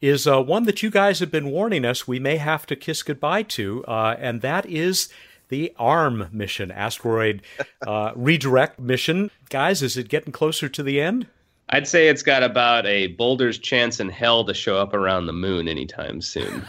[0.00, 3.02] is uh, one that you guys have been warning us we may have to kiss
[3.02, 5.08] goodbye to, uh, and that is
[5.48, 7.42] the ARM mission, asteroid
[7.86, 9.30] uh, redirect mission.
[9.50, 11.26] Guys, is it getting closer to the end?
[11.70, 15.34] I'd say it's got about a boulder's chance in hell to show up around the
[15.34, 16.64] moon anytime soon.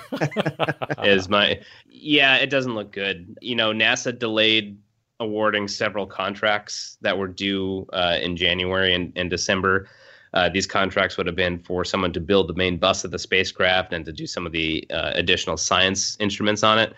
[1.04, 3.38] is my yeah, it doesn't look good.
[3.42, 4.78] You know, NASA delayed
[5.22, 9.88] awarding several contracts that were due uh, in January and, and December.
[10.34, 13.20] Uh, these contracts would have been for someone to build the main bus of the
[13.20, 16.94] spacecraft and to do some of the uh, additional science instruments on it.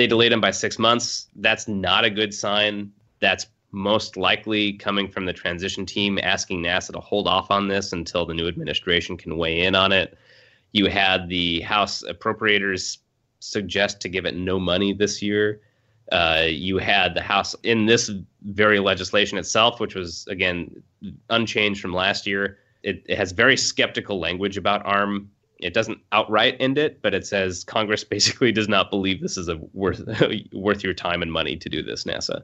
[0.00, 1.28] They delayed them by six months.
[1.36, 2.90] That's not a good sign.
[3.20, 7.92] That's most likely coming from the transition team asking NASA to hold off on this
[7.92, 10.16] until the new administration can weigh in on it.
[10.72, 12.96] You had the House appropriators
[13.40, 15.60] suggest to give it no money this year.
[16.10, 18.10] Uh, you had the House in this
[18.44, 20.82] very legislation itself, which was again
[21.28, 22.56] unchanged from last year.
[22.82, 25.30] It, it has very skeptical language about ARM.
[25.62, 29.48] It doesn't outright end it, but it says Congress basically does not believe this is
[29.48, 30.02] a worth
[30.52, 32.42] worth your time and money to do this, NASA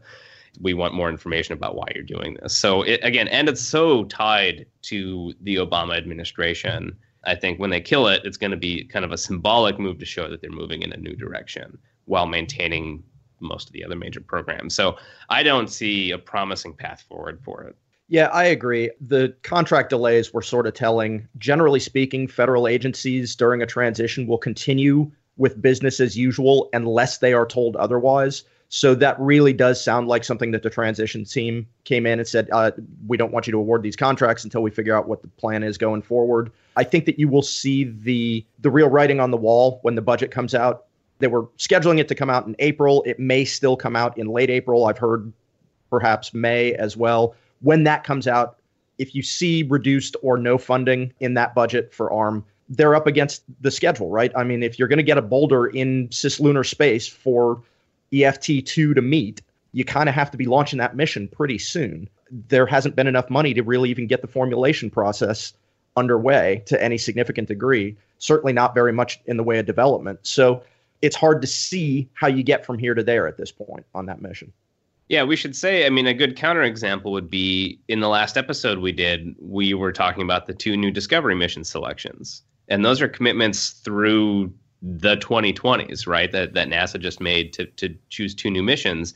[0.60, 2.56] we want more information about why you're doing this.
[2.56, 6.96] So it, again, and it's so tied to the Obama administration.
[7.24, 9.98] I think when they kill it, it's going to be kind of a symbolic move
[9.98, 13.02] to show that they're moving in a new direction while maintaining
[13.40, 14.74] most of the other major programs.
[14.74, 14.96] So
[15.28, 17.76] I don't see a promising path forward for it.
[18.08, 18.90] Yeah, I agree.
[19.00, 21.26] The contract delays were sort of telling.
[21.38, 27.32] Generally speaking, federal agencies during a transition will continue with business as usual unless they
[27.32, 28.44] are told otherwise.
[28.68, 32.48] So that really does sound like something that the transition team came in and said,
[32.52, 32.72] uh,
[33.06, 35.62] we don't want you to award these contracts until we figure out what the plan
[35.62, 36.50] is going forward.
[36.76, 40.02] I think that you will see the the real writing on the wall when the
[40.02, 40.84] budget comes out.
[41.18, 43.02] They were scheduling it to come out in April.
[43.06, 44.86] It may still come out in late April.
[44.86, 45.32] I've heard
[45.88, 47.34] perhaps May as well.
[47.60, 48.58] When that comes out,
[48.98, 53.42] if you see reduced or no funding in that budget for ARM, they're up against
[53.60, 54.32] the schedule, right?
[54.34, 57.62] I mean, if you're going to get a boulder in cislunar space for
[58.12, 59.42] EFT2 to meet,
[59.72, 62.08] you kind of have to be launching that mission pretty soon.
[62.48, 65.52] There hasn't been enough money to really even get the formulation process
[65.96, 70.18] underway to any significant degree, certainly not very much in the way of development.
[70.22, 70.62] So
[71.02, 74.06] it's hard to see how you get from here to there at this point on
[74.06, 74.52] that mission.
[75.08, 78.78] Yeah, we should say, I mean, a good counterexample would be in the last episode
[78.78, 82.42] we did, we were talking about the two new Discovery mission selections.
[82.68, 86.30] And those are commitments through the 2020s, right?
[86.32, 89.14] That that NASA just made to to choose two new missions,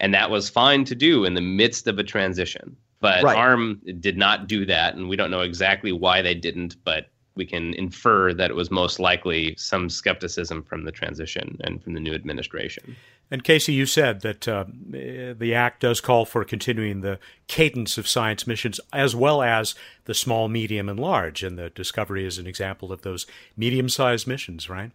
[0.00, 2.76] and that was fine to do in the midst of a transition.
[3.00, 3.36] But right.
[3.36, 7.46] ARM did not do that, and we don't know exactly why they didn't, but we
[7.46, 12.00] can infer that it was most likely some skepticism from the transition and from the
[12.00, 12.96] new administration.
[13.30, 18.08] And Casey, you said that uh, the Act does call for continuing the cadence of
[18.08, 19.74] science missions as well as
[20.06, 21.42] the small, medium, and large.
[21.42, 24.90] And the Discovery is an example of those medium sized missions, right?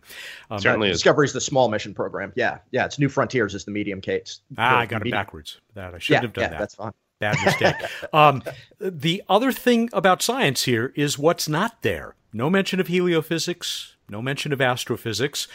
[0.50, 0.98] Um, Certainly is.
[0.98, 2.34] Discovery is the small mission program.
[2.36, 2.60] Yeah.
[2.72, 2.86] Yeah.
[2.86, 4.42] It's New Frontiers is the medium case.
[4.58, 5.60] Ah, I got it backwards.
[5.76, 6.60] That I shouldn't yeah, have done yeah, that.
[6.60, 6.94] That's fine.
[7.20, 7.76] Bad mistake.
[8.14, 8.44] um,
[8.80, 12.16] the other thing about science here is what's not there.
[12.34, 15.48] No mention of heliophysics, no mention of astrophysics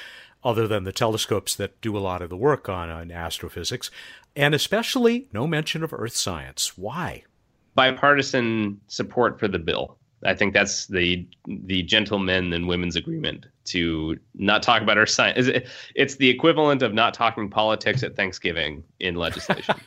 [0.45, 3.91] other than the telescopes that do a lot of the work on, on astrophysics,
[4.37, 6.77] and especially no mention of earth science.
[6.79, 7.25] Why?
[7.75, 9.97] Bipartisan support for the bill.
[10.25, 15.49] I think that's the the gentlemen and women's agreement to not talk about our science.
[15.95, 19.77] It's the equivalent of not talking politics at Thanksgiving in legislation.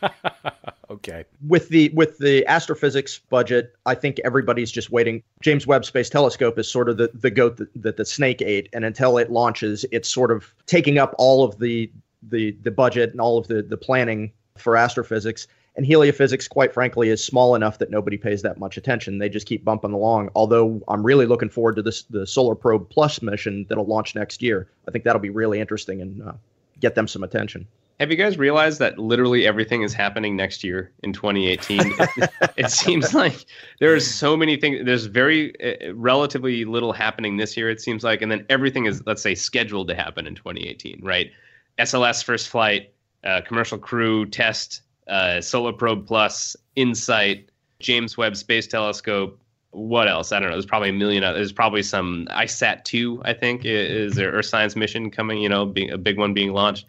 [0.92, 1.24] okay.
[1.46, 5.22] With the with the astrophysics budget, I think everybody's just waiting.
[5.40, 8.68] James Webb Space Telescope is sort of the, the goat that, that the snake ate,
[8.72, 11.90] and until it launches, it's sort of taking up all of the
[12.22, 15.46] the the budget and all of the the planning for astrophysics.
[15.74, 19.16] And heliophysics, quite frankly, is small enough that nobody pays that much attention.
[19.16, 20.28] They just keep bumping along.
[20.34, 24.42] Although I'm really looking forward to this the Solar Probe Plus mission that'll launch next
[24.42, 24.68] year.
[24.86, 26.32] I think that'll be really interesting and uh,
[26.80, 27.66] get them some attention.
[28.02, 31.80] Have you guys realized that literally everything is happening next year in 2018?
[31.80, 33.46] it, it, seems like
[33.78, 34.84] there's so many things.
[34.84, 37.70] There's very uh, relatively little happening this year.
[37.70, 40.98] It seems like, and then everything is, let's say, scheduled to happen in 2018.
[41.00, 41.30] Right?
[41.78, 48.66] SLS first flight, uh, commercial crew test, uh, Solar Probe Plus, InSight, James Webb Space
[48.66, 49.38] Telescope.
[49.70, 50.32] What else?
[50.32, 50.56] I don't know.
[50.56, 51.22] There's probably a million.
[51.22, 53.22] There's probably some ICESat two.
[53.24, 55.40] I think is there Earth Science mission coming.
[55.40, 56.84] You know, being a big one being launched.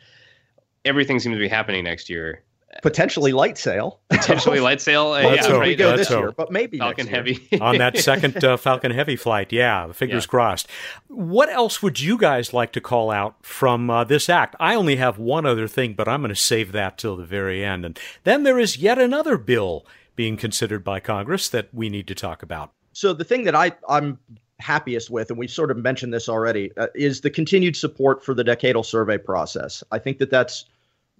[0.85, 2.43] Everything seems to be happening next year
[2.81, 3.97] potentially LightSail.
[4.09, 5.03] Potentially light sail.
[5.13, 5.67] Uh, yeah, hope right.
[5.67, 6.19] we go Let's this hope.
[6.19, 9.51] year, but maybe Falcon Heavy on that second uh, Falcon Heavy flight.
[9.51, 10.29] Yeah, fingers yeah.
[10.29, 10.67] crossed.
[11.07, 14.55] What else would you guys like to call out from uh, this act?
[14.59, 17.63] I only have one other thing, but I'm going to save that till the very
[17.63, 17.85] end.
[17.85, 22.15] And then there is yet another bill being considered by Congress that we need to
[22.15, 22.71] talk about.
[22.93, 24.17] So the thing that I I'm
[24.59, 28.33] happiest with, and we've sort of mentioned this already, uh, is the continued support for
[28.33, 29.83] the decadal survey process.
[29.91, 30.65] I think that that's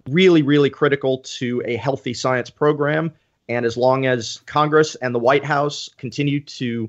[0.08, 3.12] really, really critical to a healthy science program.
[3.48, 6.88] And as long as Congress and the White House continue to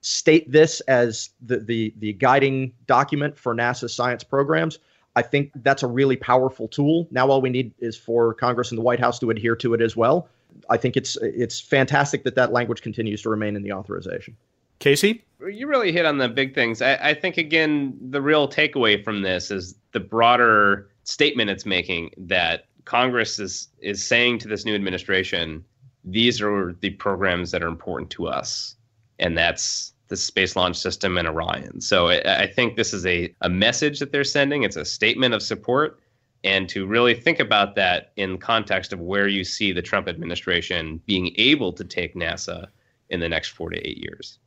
[0.00, 4.78] state this as the, the, the guiding document for NASA science programs,
[5.16, 7.06] I think that's a really powerful tool.
[7.10, 9.80] Now, all we need is for Congress and the White House to adhere to it
[9.80, 10.28] as well.
[10.70, 14.36] I think it's it's fantastic that that language continues to remain in the authorization.
[14.78, 16.82] Casey, you really hit on the big things.
[16.82, 22.10] I, I think again, the real takeaway from this is the broader statement it's making
[22.16, 25.64] that Congress is is saying to this new administration,
[26.04, 28.76] these are the programs that are important to us,
[29.18, 31.80] and that's the Space Launch System and Orion.
[31.80, 34.62] So I, I think this is a, a message that they're sending.
[34.62, 35.98] It's a statement of support,
[36.42, 41.00] and to really think about that in context of where you see the Trump administration
[41.06, 42.66] being able to take NASA
[43.08, 44.38] in the next four to eight years.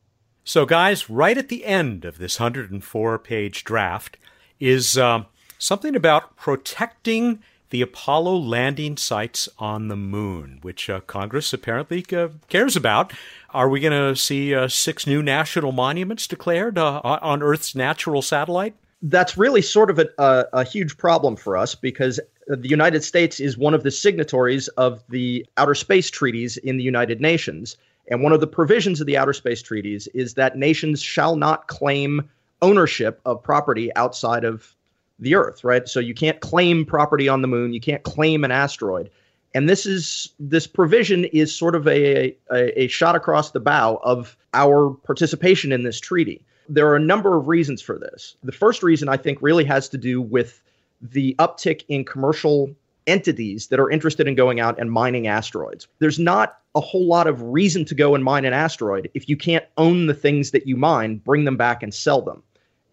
[0.44, 4.18] So, guys, right at the end of this 104 page draft
[4.60, 5.24] is uh,
[5.58, 7.40] something about protecting
[7.70, 13.12] the Apollo landing sites on the moon, which uh, Congress apparently uh, cares about.
[13.54, 18.22] Are we going to see uh, six new national monuments declared uh, on Earth's natural
[18.22, 18.76] satellite?
[19.02, 23.40] That's really sort of a, a, a huge problem for us because the United States
[23.40, 27.78] is one of the signatories of the outer space treaties in the United Nations.
[28.10, 31.68] And one of the provisions of the outer space treaties is that nations shall not
[31.68, 32.30] claim
[32.62, 34.74] ownership of property outside of
[35.20, 35.88] the Earth, right?
[35.88, 39.10] So you can't claim property on the moon, you can't claim an asteroid.
[39.54, 44.00] And this is this provision is sort of a, a, a shot across the bow
[44.04, 46.44] of our participation in this treaty.
[46.70, 48.36] There are a number of reasons for this.
[48.44, 50.62] The first reason I think really has to do with
[51.02, 52.70] the uptick in commercial
[53.08, 55.88] entities that are interested in going out and mining asteroids.
[56.00, 59.38] There's not a whole lot of reason to go and mine an asteroid if you
[59.38, 62.44] can't own the things that you mine, bring them back and sell them.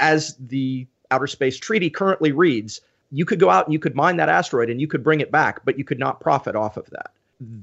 [0.01, 2.80] As the Outer Space Treaty currently reads,
[3.11, 5.30] you could go out and you could mine that asteroid and you could bring it
[5.30, 7.12] back, but you could not profit off of that.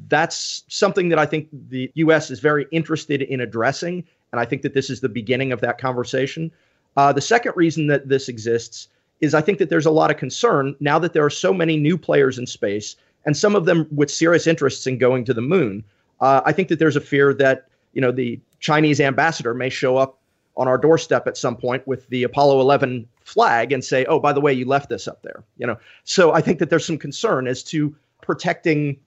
[0.07, 4.03] That's something that I think the US is very interested in addressing.
[4.31, 6.51] And I think that this is the beginning of that conversation.
[6.95, 8.87] Uh, the second reason that this exists
[9.19, 11.77] is I think that there's a lot of concern now that there are so many
[11.77, 15.41] new players in space and some of them with serious interests in going to the
[15.41, 15.83] moon.
[16.19, 19.97] Uh, I think that there's a fear that you know the Chinese ambassador may show
[19.97, 20.19] up
[20.58, 24.34] on our doorstep at some point with the Apollo 11 flag and say, "Oh, by
[24.34, 26.97] the way, you left this up there." You know, so I think that there's some
[26.97, 28.99] concern as to protecting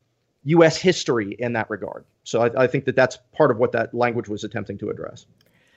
[0.44, 0.76] U.S.
[0.76, 2.04] history in that regard.
[2.24, 5.26] So I, I think that that's part of what that language was attempting to address.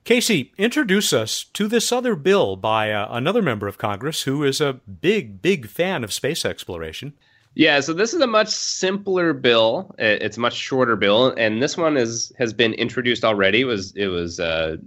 [0.03, 4.61] Casey, introduce us to this other bill by uh, another member of Congress who is
[4.61, 7.13] a big, big fan of space exploration.
[7.55, 9.93] Yeah, so this is a much simpler bill.
[9.97, 13.61] It's a much shorter bill, and this one is has been introduced already.
[13.61, 14.78] It was it was uh,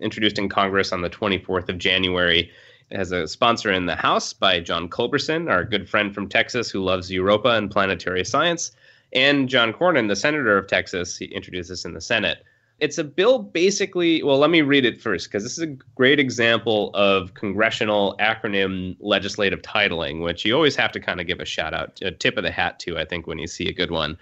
[0.00, 2.50] introduced in Congress on the 24th of January.
[2.90, 6.70] It has a sponsor in the House by John Culberson, our good friend from Texas
[6.70, 8.72] who loves Europa and planetary science,
[9.12, 11.16] and John Cornyn, the senator of Texas.
[11.16, 12.44] He introduced this in the Senate.
[12.80, 16.18] It's a bill basically, well, let me read it first because this is a great
[16.18, 21.44] example of congressional acronym legislative titling, which you always have to kind of give a
[21.44, 23.92] shout out, a tip of the hat to, I think, when you see a good
[23.92, 24.18] one.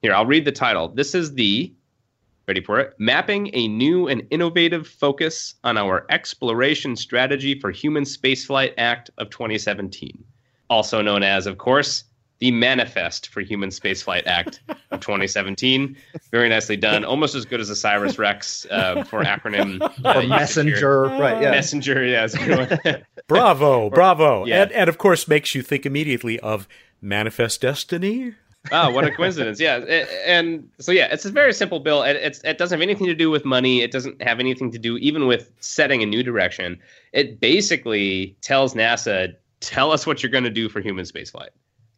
[0.00, 0.88] Here, I'll read the title.
[0.88, 1.72] This is the
[2.46, 2.94] ready for it?
[2.98, 9.30] Mapping a new and innovative focus on our Exploration Strategy for Human Spaceflight Act of
[9.30, 10.24] 2017,
[10.70, 12.04] also known as, of course,
[12.40, 15.96] the Manifest for Human Spaceflight Act of 2017.
[16.30, 17.04] Very nicely done.
[17.04, 19.80] Almost as good as OSIRIS REx uh, for acronym.
[20.04, 21.40] Uh, or messenger, right?
[21.40, 21.52] Yeah.
[21.52, 22.36] Messenger, yes.
[23.28, 24.44] bravo, bravo.
[24.44, 24.62] Yeah.
[24.62, 26.68] And, and of course, makes you think immediately of
[27.00, 28.34] Manifest Destiny
[28.72, 29.60] oh, what a coincidence!
[29.60, 32.02] Yeah, it, and so yeah, it's a very simple bill.
[32.02, 33.82] It, it doesn't have anything to do with money.
[33.82, 36.78] It doesn't have anything to do even with setting a new direction.
[37.12, 41.50] It basically tells NASA, tell us what you're going to do for human spaceflight.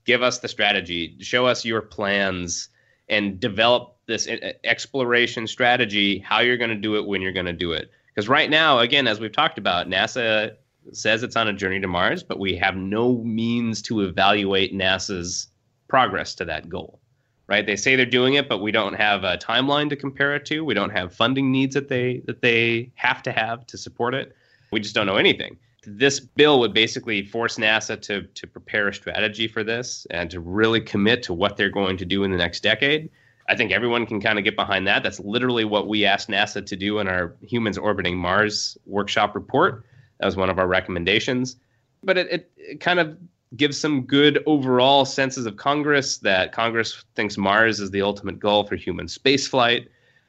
[0.04, 1.16] Give us the strategy.
[1.20, 2.68] Show us your plans
[3.08, 6.18] and develop this uh, exploration strategy.
[6.18, 7.90] How you're going to do it, when you're going to do it.
[8.14, 10.56] Because right now, again, as we've talked about, NASA
[10.92, 15.48] says it's on a journey to Mars, but we have no means to evaluate NASA's
[15.88, 17.00] progress to that goal
[17.48, 17.66] right?
[17.66, 20.64] They say they're doing it but we don't have a timeline to compare it to.
[20.64, 24.34] We don't have funding needs that they that they have to have to support it.
[24.72, 25.56] We just don't know anything.
[25.86, 30.40] This bill would basically force nasa to to prepare a strategy for this and to
[30.40, 33.10] really commit to what they're going to do in the next decade.
[33.48, 35.04] I think everyone can kind of get behind that.
[35.04, 39.84] That's literally what we asked nasa to do in our humans orbiting mars workshop report.
[40.18, 41.56] That was one of our recommendations.
[42.02, 43.16] But it, it, it kind of
[43.54, 48.64] gives some good overall senses of Congress that Congress thinks Mars is the ultimate goal
[48.66, 49.86] for human spaceflight.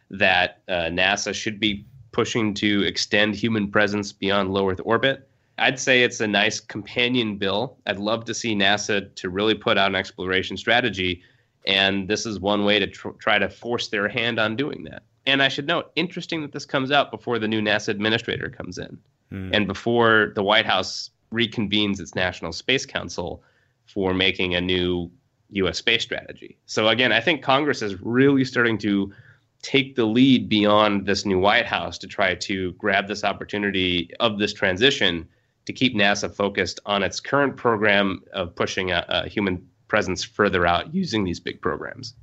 [0.09, 5.29] that uh, NASA should be pushing to extend human presence beyond low Earth orbit.
[5.59, 7.77] I'd say it's a nice companion bill.
[7.87, 11.23] I'd love to see NASA to really put out an exploration strategy,
[11.65, 15.03] and this is one way to tr- try to force their hand on doing that.
[15.25, 18.77] And I should note, interesting that this comes out before the new NASA administrator comes
[18.77, 18.97] in,
[19.31, 19.49] mm.
[19.53, 23.43] and before the White House reconvenes its National Space Council
[23.85, 25.09] for making a new
[25.51, 25.77] U.S.
[25.77, 26.57] space strategy.
[26.65, 29.13] So again, I think Congress is really starting to
[29.61, 34.39] take the lead beyond this new White House to try to grab this opportunity of
[34.39, 35.27] this transition
[35.65, 40.65] to keep NASA focused on its current program of pushing a, a human presence further
[40.65, 42.13] out using these big programs.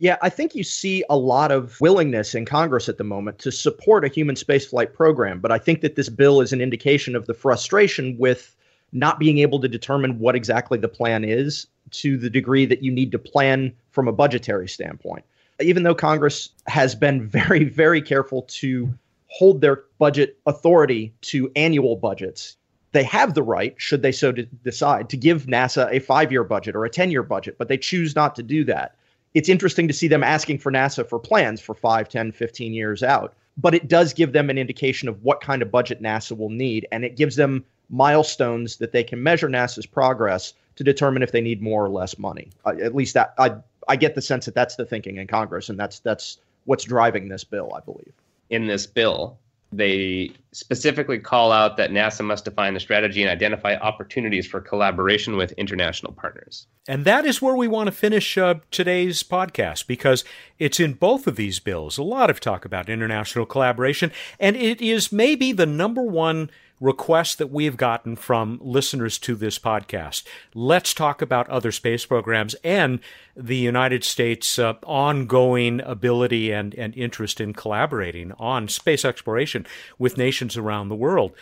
[0.00, 3.52] Yeah, I think you see a lot of willingness in Congress at the moment to
[3.52, 7.26] support a human spaceflight program, but I think that this bill is an indication of
[7.26, 8.56] the frustration with
[8.92, 12.90] not being able to determine what exactly the plan is to the degree that you
[12.90, 15.22] need to plan from a budgetary standpoint.
[15.60, 18.88] Even though Congress has been very, very careful to
[19.26, 22.56] hold their budget authority to annual budgets,
[22.92, 26.74] they have the right, should they so decide, to give NASA a five year budget
[26.74, 28.96] or a 10 year budget, but they choose not to do that.
[29.34, 33.02] It's interesting to see them asking for NASA for plans for 5, 10, 15 years
[33.02, 36.50] out, but it does give them an indication of what kind of budget NASA will
[36.50, 41.32] need, and it gives them milestones that they can measure NASA's progress to determine if
[41.32, 42.50] they need more or less money.
[42.64, 43.56] Uh, at least that I
[43.88, 47.28] I get the sense that that's the thinking in Congress, and that's that's what's driving
[47.28, 48.12] this bill, I believe.
[48.50, 49.38] In this bill,
[49.72, 55.36] they specifically call out that NASA must define the strategy and identify opportunities for collaboration
[55.36, 56.66] with international partners.
[56.88, 60.24] And that is where we want to finish uh, today's podcast because
[60.58, 64.10] it's in both of these bills a lot of talk about international collaboration,
[64.40, 66.50] and it is maybe the number one
[66.80, 70.24] requests that we've gotten from listeners to this podcast.
[70.54, 73.00] Let's talk about other space programs and
[73.36, 79.66] the United States' uh, ongoing ability and, and interest in collaborating on space exploration
[79.98, 81.32] with nations around the world.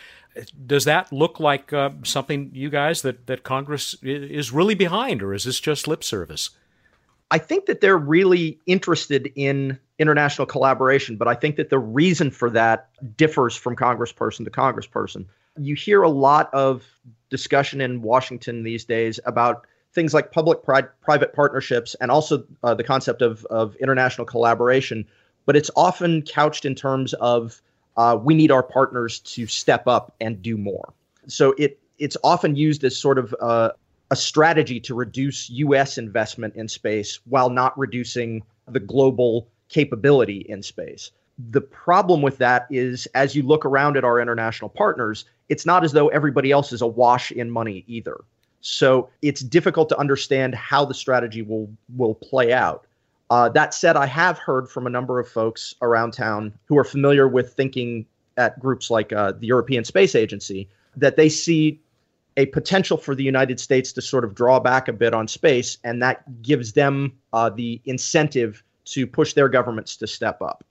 [0.65, 5.33] Does that look like uh, something, you guys, that, that Congress is really behind, or
[5.33, 6.51] is this just lip service?
[7.31, 12.31] I think that they're really interested in international collaboration, but I think that the reason
[12.31, 15.25] for that differs from congressperson to congressperson.
[15.57, 16.85] You hear a lot of
[17.29, 22.83] discussion in Washington these days about things like public private partnerships and also uh, the
[22.83, 25.05] concept of, of international collaboration,
[25.45, 27.61] but it's often couched in terms of
[27.97, 30.93] uh, we need our partners to step up and do more.
[31.27, 33.71] So it it's often used as sort of uh,
[34.11, 35.97] a strategy to reduce U.S.
[35.97, 41.11] investment in space while not reducing the global capability in space.
[41.51, 45.83] The problem with that is, as you look around at our international partners, it's not
[45.83, 48.21] as though everybody else is awash in money either.
[48.61, 52.85] So it's difficult to understand how the strategy will will play out.
[53.29, 56.83] Uh, that said, I have heard from a number of folks around town who are
[56.83, 58.05] familiar with thinking
[58.37, 61.79] at groups like uh, the European Space Agency that they see
[62.39, 65.77] a potential for the United States to sort of draw back a bit on space,
[65.83, 70.63] and that gives them uh, the incentive to push their governments to step up.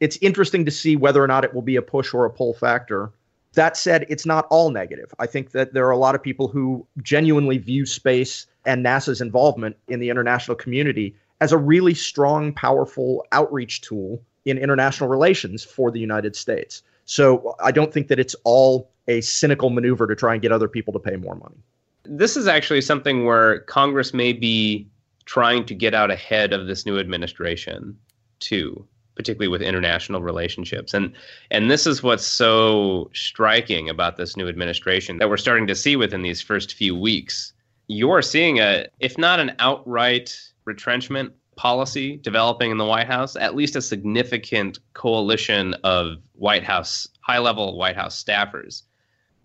[0.00, 2.54] It's interesting to see whether or not it will be a push or a pull
[2.54, 3.12] factor.
[3.54, 5.14] That said, it's not all negative.
[5.20, 9.20] I think that there are a lot of people who genuinely view space and NASA's
[9.20, 15.62] involvement in the international community as a really strong, powerful outreach tool in international relations
[15.62, 16.82] for the United States.
[17.04, 20.68] So I don't think that it's all a cynical maneuver to try and get other
[20.68, 21.56] people to pay more money.
[22.04, 24.88] This is actually something where Congress may be
[25.24, 27.96] trying to get out ahead of this new administration
[28.40, 31.12] too particularly with international relationships and
[31.52, 35.94] and this is what's so striking about this new administration that we're starting to see
[35.94, 37.52] within these first few weeks
[37.86, 43.54] you're seeing a if not an outright retrenchment policy developing in the White House, at
[43.54, 48.82] least a significant coalition of White House high level White House staffers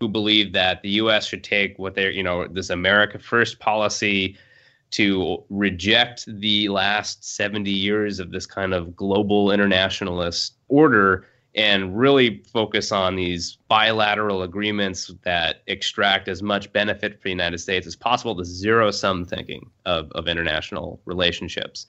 [0.00, 1.26] who believe that the U.S.
[1.26, 4.36] should take what they're, you know, this America First policy
[4.90, 12.42] to reject the last 70 years of this kind of global internationalist order and really
[12.52, 17.96] focus on these bilateral agreements that extract as much benefit for the United States as
[17.96, 21.86] possible, the zero sum thinking of, of international relationships.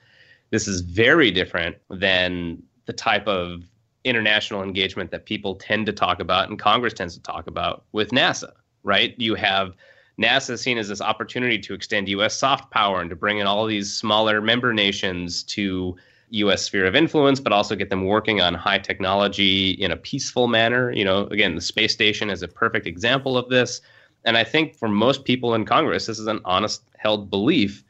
[0.50, 3.64] This is very different than the type of
[4.10, 8.10] international engagement that people tend to talk about and Congress tends to talk about with
[8.12, 8.52] NASA,
[8.84, 9.16] right?
[9.18, 9.76] You have
[10.20, 12.38] NASA seen as this opportunity to extend U.S.
[12.38, 15.96] soft power and to bring in all these smaller member nations to
[16.32, 16.64] U.S.
[16.64, 20.92] sphere of influence, but also get them working on high technology in a peaceful manner.
[20.92, 23.82] You know, again, the space station is a perfect example of this.
[24.26, 27.84] And I think for most people in Congress, this is an honest held belief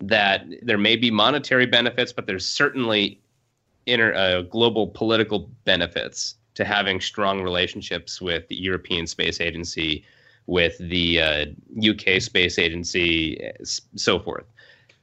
[0.00, 3.20] that there may be monetary benefits, but there's certainly
[3.88, 10.04] inter, uh, global political benefits to having strong relationships with the European Space Agency,
[10.46, 11.46] with the uh,
[11.78, 13.40] UK Space Agency,
[13.96, 14.46] so forth.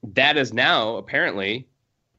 [0.04, 1.68] That is now apparently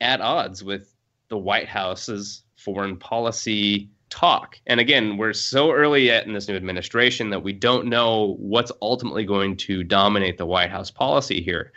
[0.01, 0.95] at odds with
[1.29, 4.59] the White House's foreign policy talk.
[4.67, 8.73] And again, we're so early yet in this new administration that we don't know what's
[8.81, 11.73] ultimately going to dominate the White House policy here.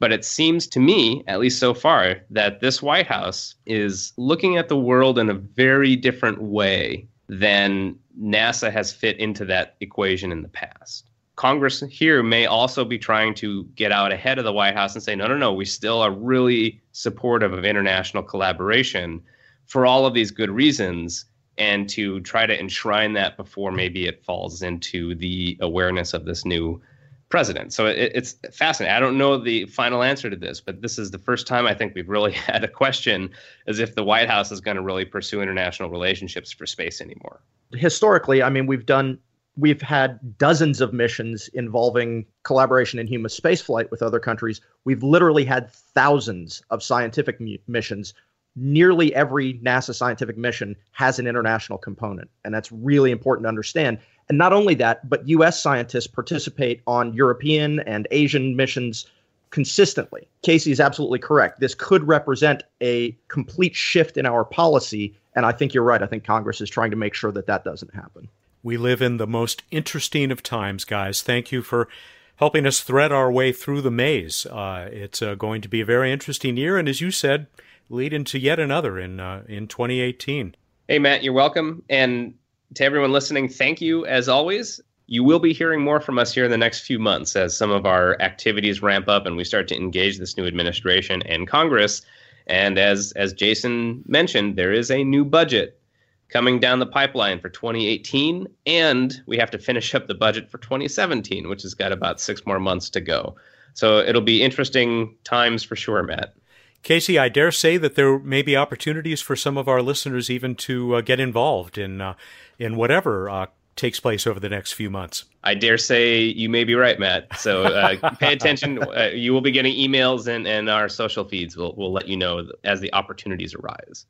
[0.00, 4.56] But it seems to me, at least so far, that this White House is looking
[4.56, 10.32] at the world in a very different way than NASA has fit into that equation
[10.32, 11.10] in the past.
[11.36, 15.02] Congress here may also be trying to get out ahead of the White House and
[15.02, 19.22] say, no, no, no, we still are really supportive of international collaboration
[19.66, 21.26] for all of these good reasons
[21.56, 26.44] and to try to enshrine that before maybe it falls into the awareness of this
[26.44, 26.80] new
[27.28, 27.72] president.
[27.72, 28.96] So it, it's fascinating.
[28.96, 31.74] I don't know the final answer to this, but this is the first time I
[31.74, 33.30] think we've really had a question
[33.66, 37.40] as if the White House is going to really pursue international relationships for space anymore.
[37.72, 39.18] Historically, I mean, we've done
[39.56, 44.60] we've had dozens of missions involving collaboration in human spaceflight with other countries.
[44.84, 48.14] We've literally had thousands of scientific missions
[48.58, 52.30] nearly every NASA scientific mission has an international component.
[52.44, 53.98] And that's really important to understand.
[54.28, 59.06] And not only that, but US scientists participate on European and Asian missions
[59.50, 60.28] consistently.
[60.42, 61.60] Casey is absolutely correct.
[61.60, 65.14] This could represent a complete shift in our policy.
[65.34, 66.02] And I think you're right.
[66.02, 68.28] I think Congress is trying to make sure that that doesn't happen.
[68.62, 71.22] We live in the most interesting of times, guys.
[71.22, 71.88] Thank you for
[72.36, 74.46] helping us thread our way through the maze.
[74.46, 76.76] Uh, it's uh, going to be a very interesting year.
[76.76, 77.46] And as you said,
[77.88, 80.54] lead into yet another in uh, in 2018.
[80.88, 82.34] Hey Mat, you're welcome, and
[82.74, 84.80] to everyone listening, thank you as always.
[85.06, 87.70] You will be hearing more from us here in the next few months as some
[87.70, 92.02] of our activities ramp up and we start to engage this new administration and Congress.
[92.46, 95.80] And as as Jason mentioned, there is a new budget
[96.28, 100.58] coming down the pipeline for 2018, and we have to finish up the budget for
[100.58, 103.34] 2017, which has got about six more months to go.
[103.72, 106.34] So it'll be interesting times for sure, Mat.
[106.82, 110.54] Casey, I dare say that there may be opportunities for some of our listeners even
[110.56, 112.14] to uh, get involved in uh,
[112.58, 115.24] in whatever uh, takes place over the next few months.
[115.44, 117.28] I dare say you may be right, Mat.
[117.38, 118.82] So uh, pay attention.
[118.82, 122.16] Uh, you will be getting emails, and, and our social feeds will will let you
[122.16, 124.06] know as the opportunities arise.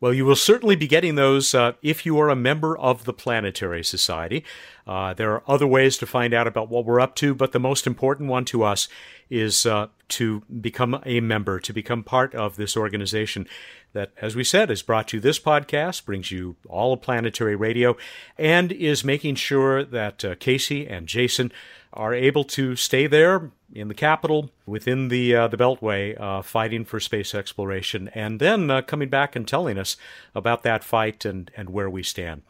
[0.00, 3.12] Well, you will certainly be getting those uh, if you are a member of the
[3.12, 4.44] Planetary Society.
[4.86, 7.60] Uh, there are other ways to find out about what we're up to, but the
[7.60, 8.88] most important one to us
[9.28, 13.46] is uh, to become a member, to become part of this organization
[13.92, 17.94] that, as we said, has brought you this podcast, brings you all of planetary radio,
[18.38, 21.52] and is making sure that uh, Casey and Jason
[21.92, 26.84] are able to stay there in the capital, within the uh, the Beltway, uh, fighting
[26.84, 29.96] for space exploration, and then uh, coming back and telling us
[30.34, 32.42] about that fight and and where we stand.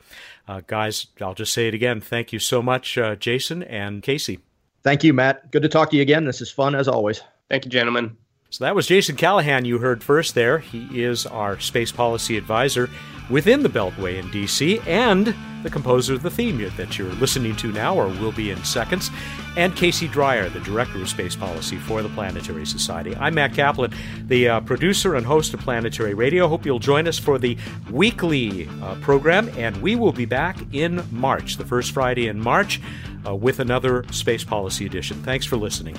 [0.49, 2.01] Uh, guys, I'll just say it again.
[2.01, 4.41] Thank you so much, uh, Jason and Casey.
[4.83, 5.51] Thank you, Mat.
[5.51, 6.25] Good to talk to you again.
[6.25, 7.23] This is fun as always.
[7.49, 8.17] Thank you, gentlemen.
[8.49, 10.59] So that was Jason Callahan you heard first there.
[10.59, 12.91] He is our space policy advisor
[13.31, 17.71] within the Beltway in DC and the composer of the theme that you're listening to
[17.73, 19.11] now or will be in seconds,
[19.57, 23.15] and Casey Dreyer, the director of space policy for the Planetary Society.
[23.17, 23.93] I'm Mat Kaplan,
[24.27, 26.49] the uh, producer and host of Planetary Radio.
[26.49, 27.57] Hope you'll join us for the
[27.91, 32.81] weekly uh, program, and we will be back in March, the first Friday in March,
[33.27, 35.23] uh, with another space policy edition.
[35.23, 35.97] Thanks for listening.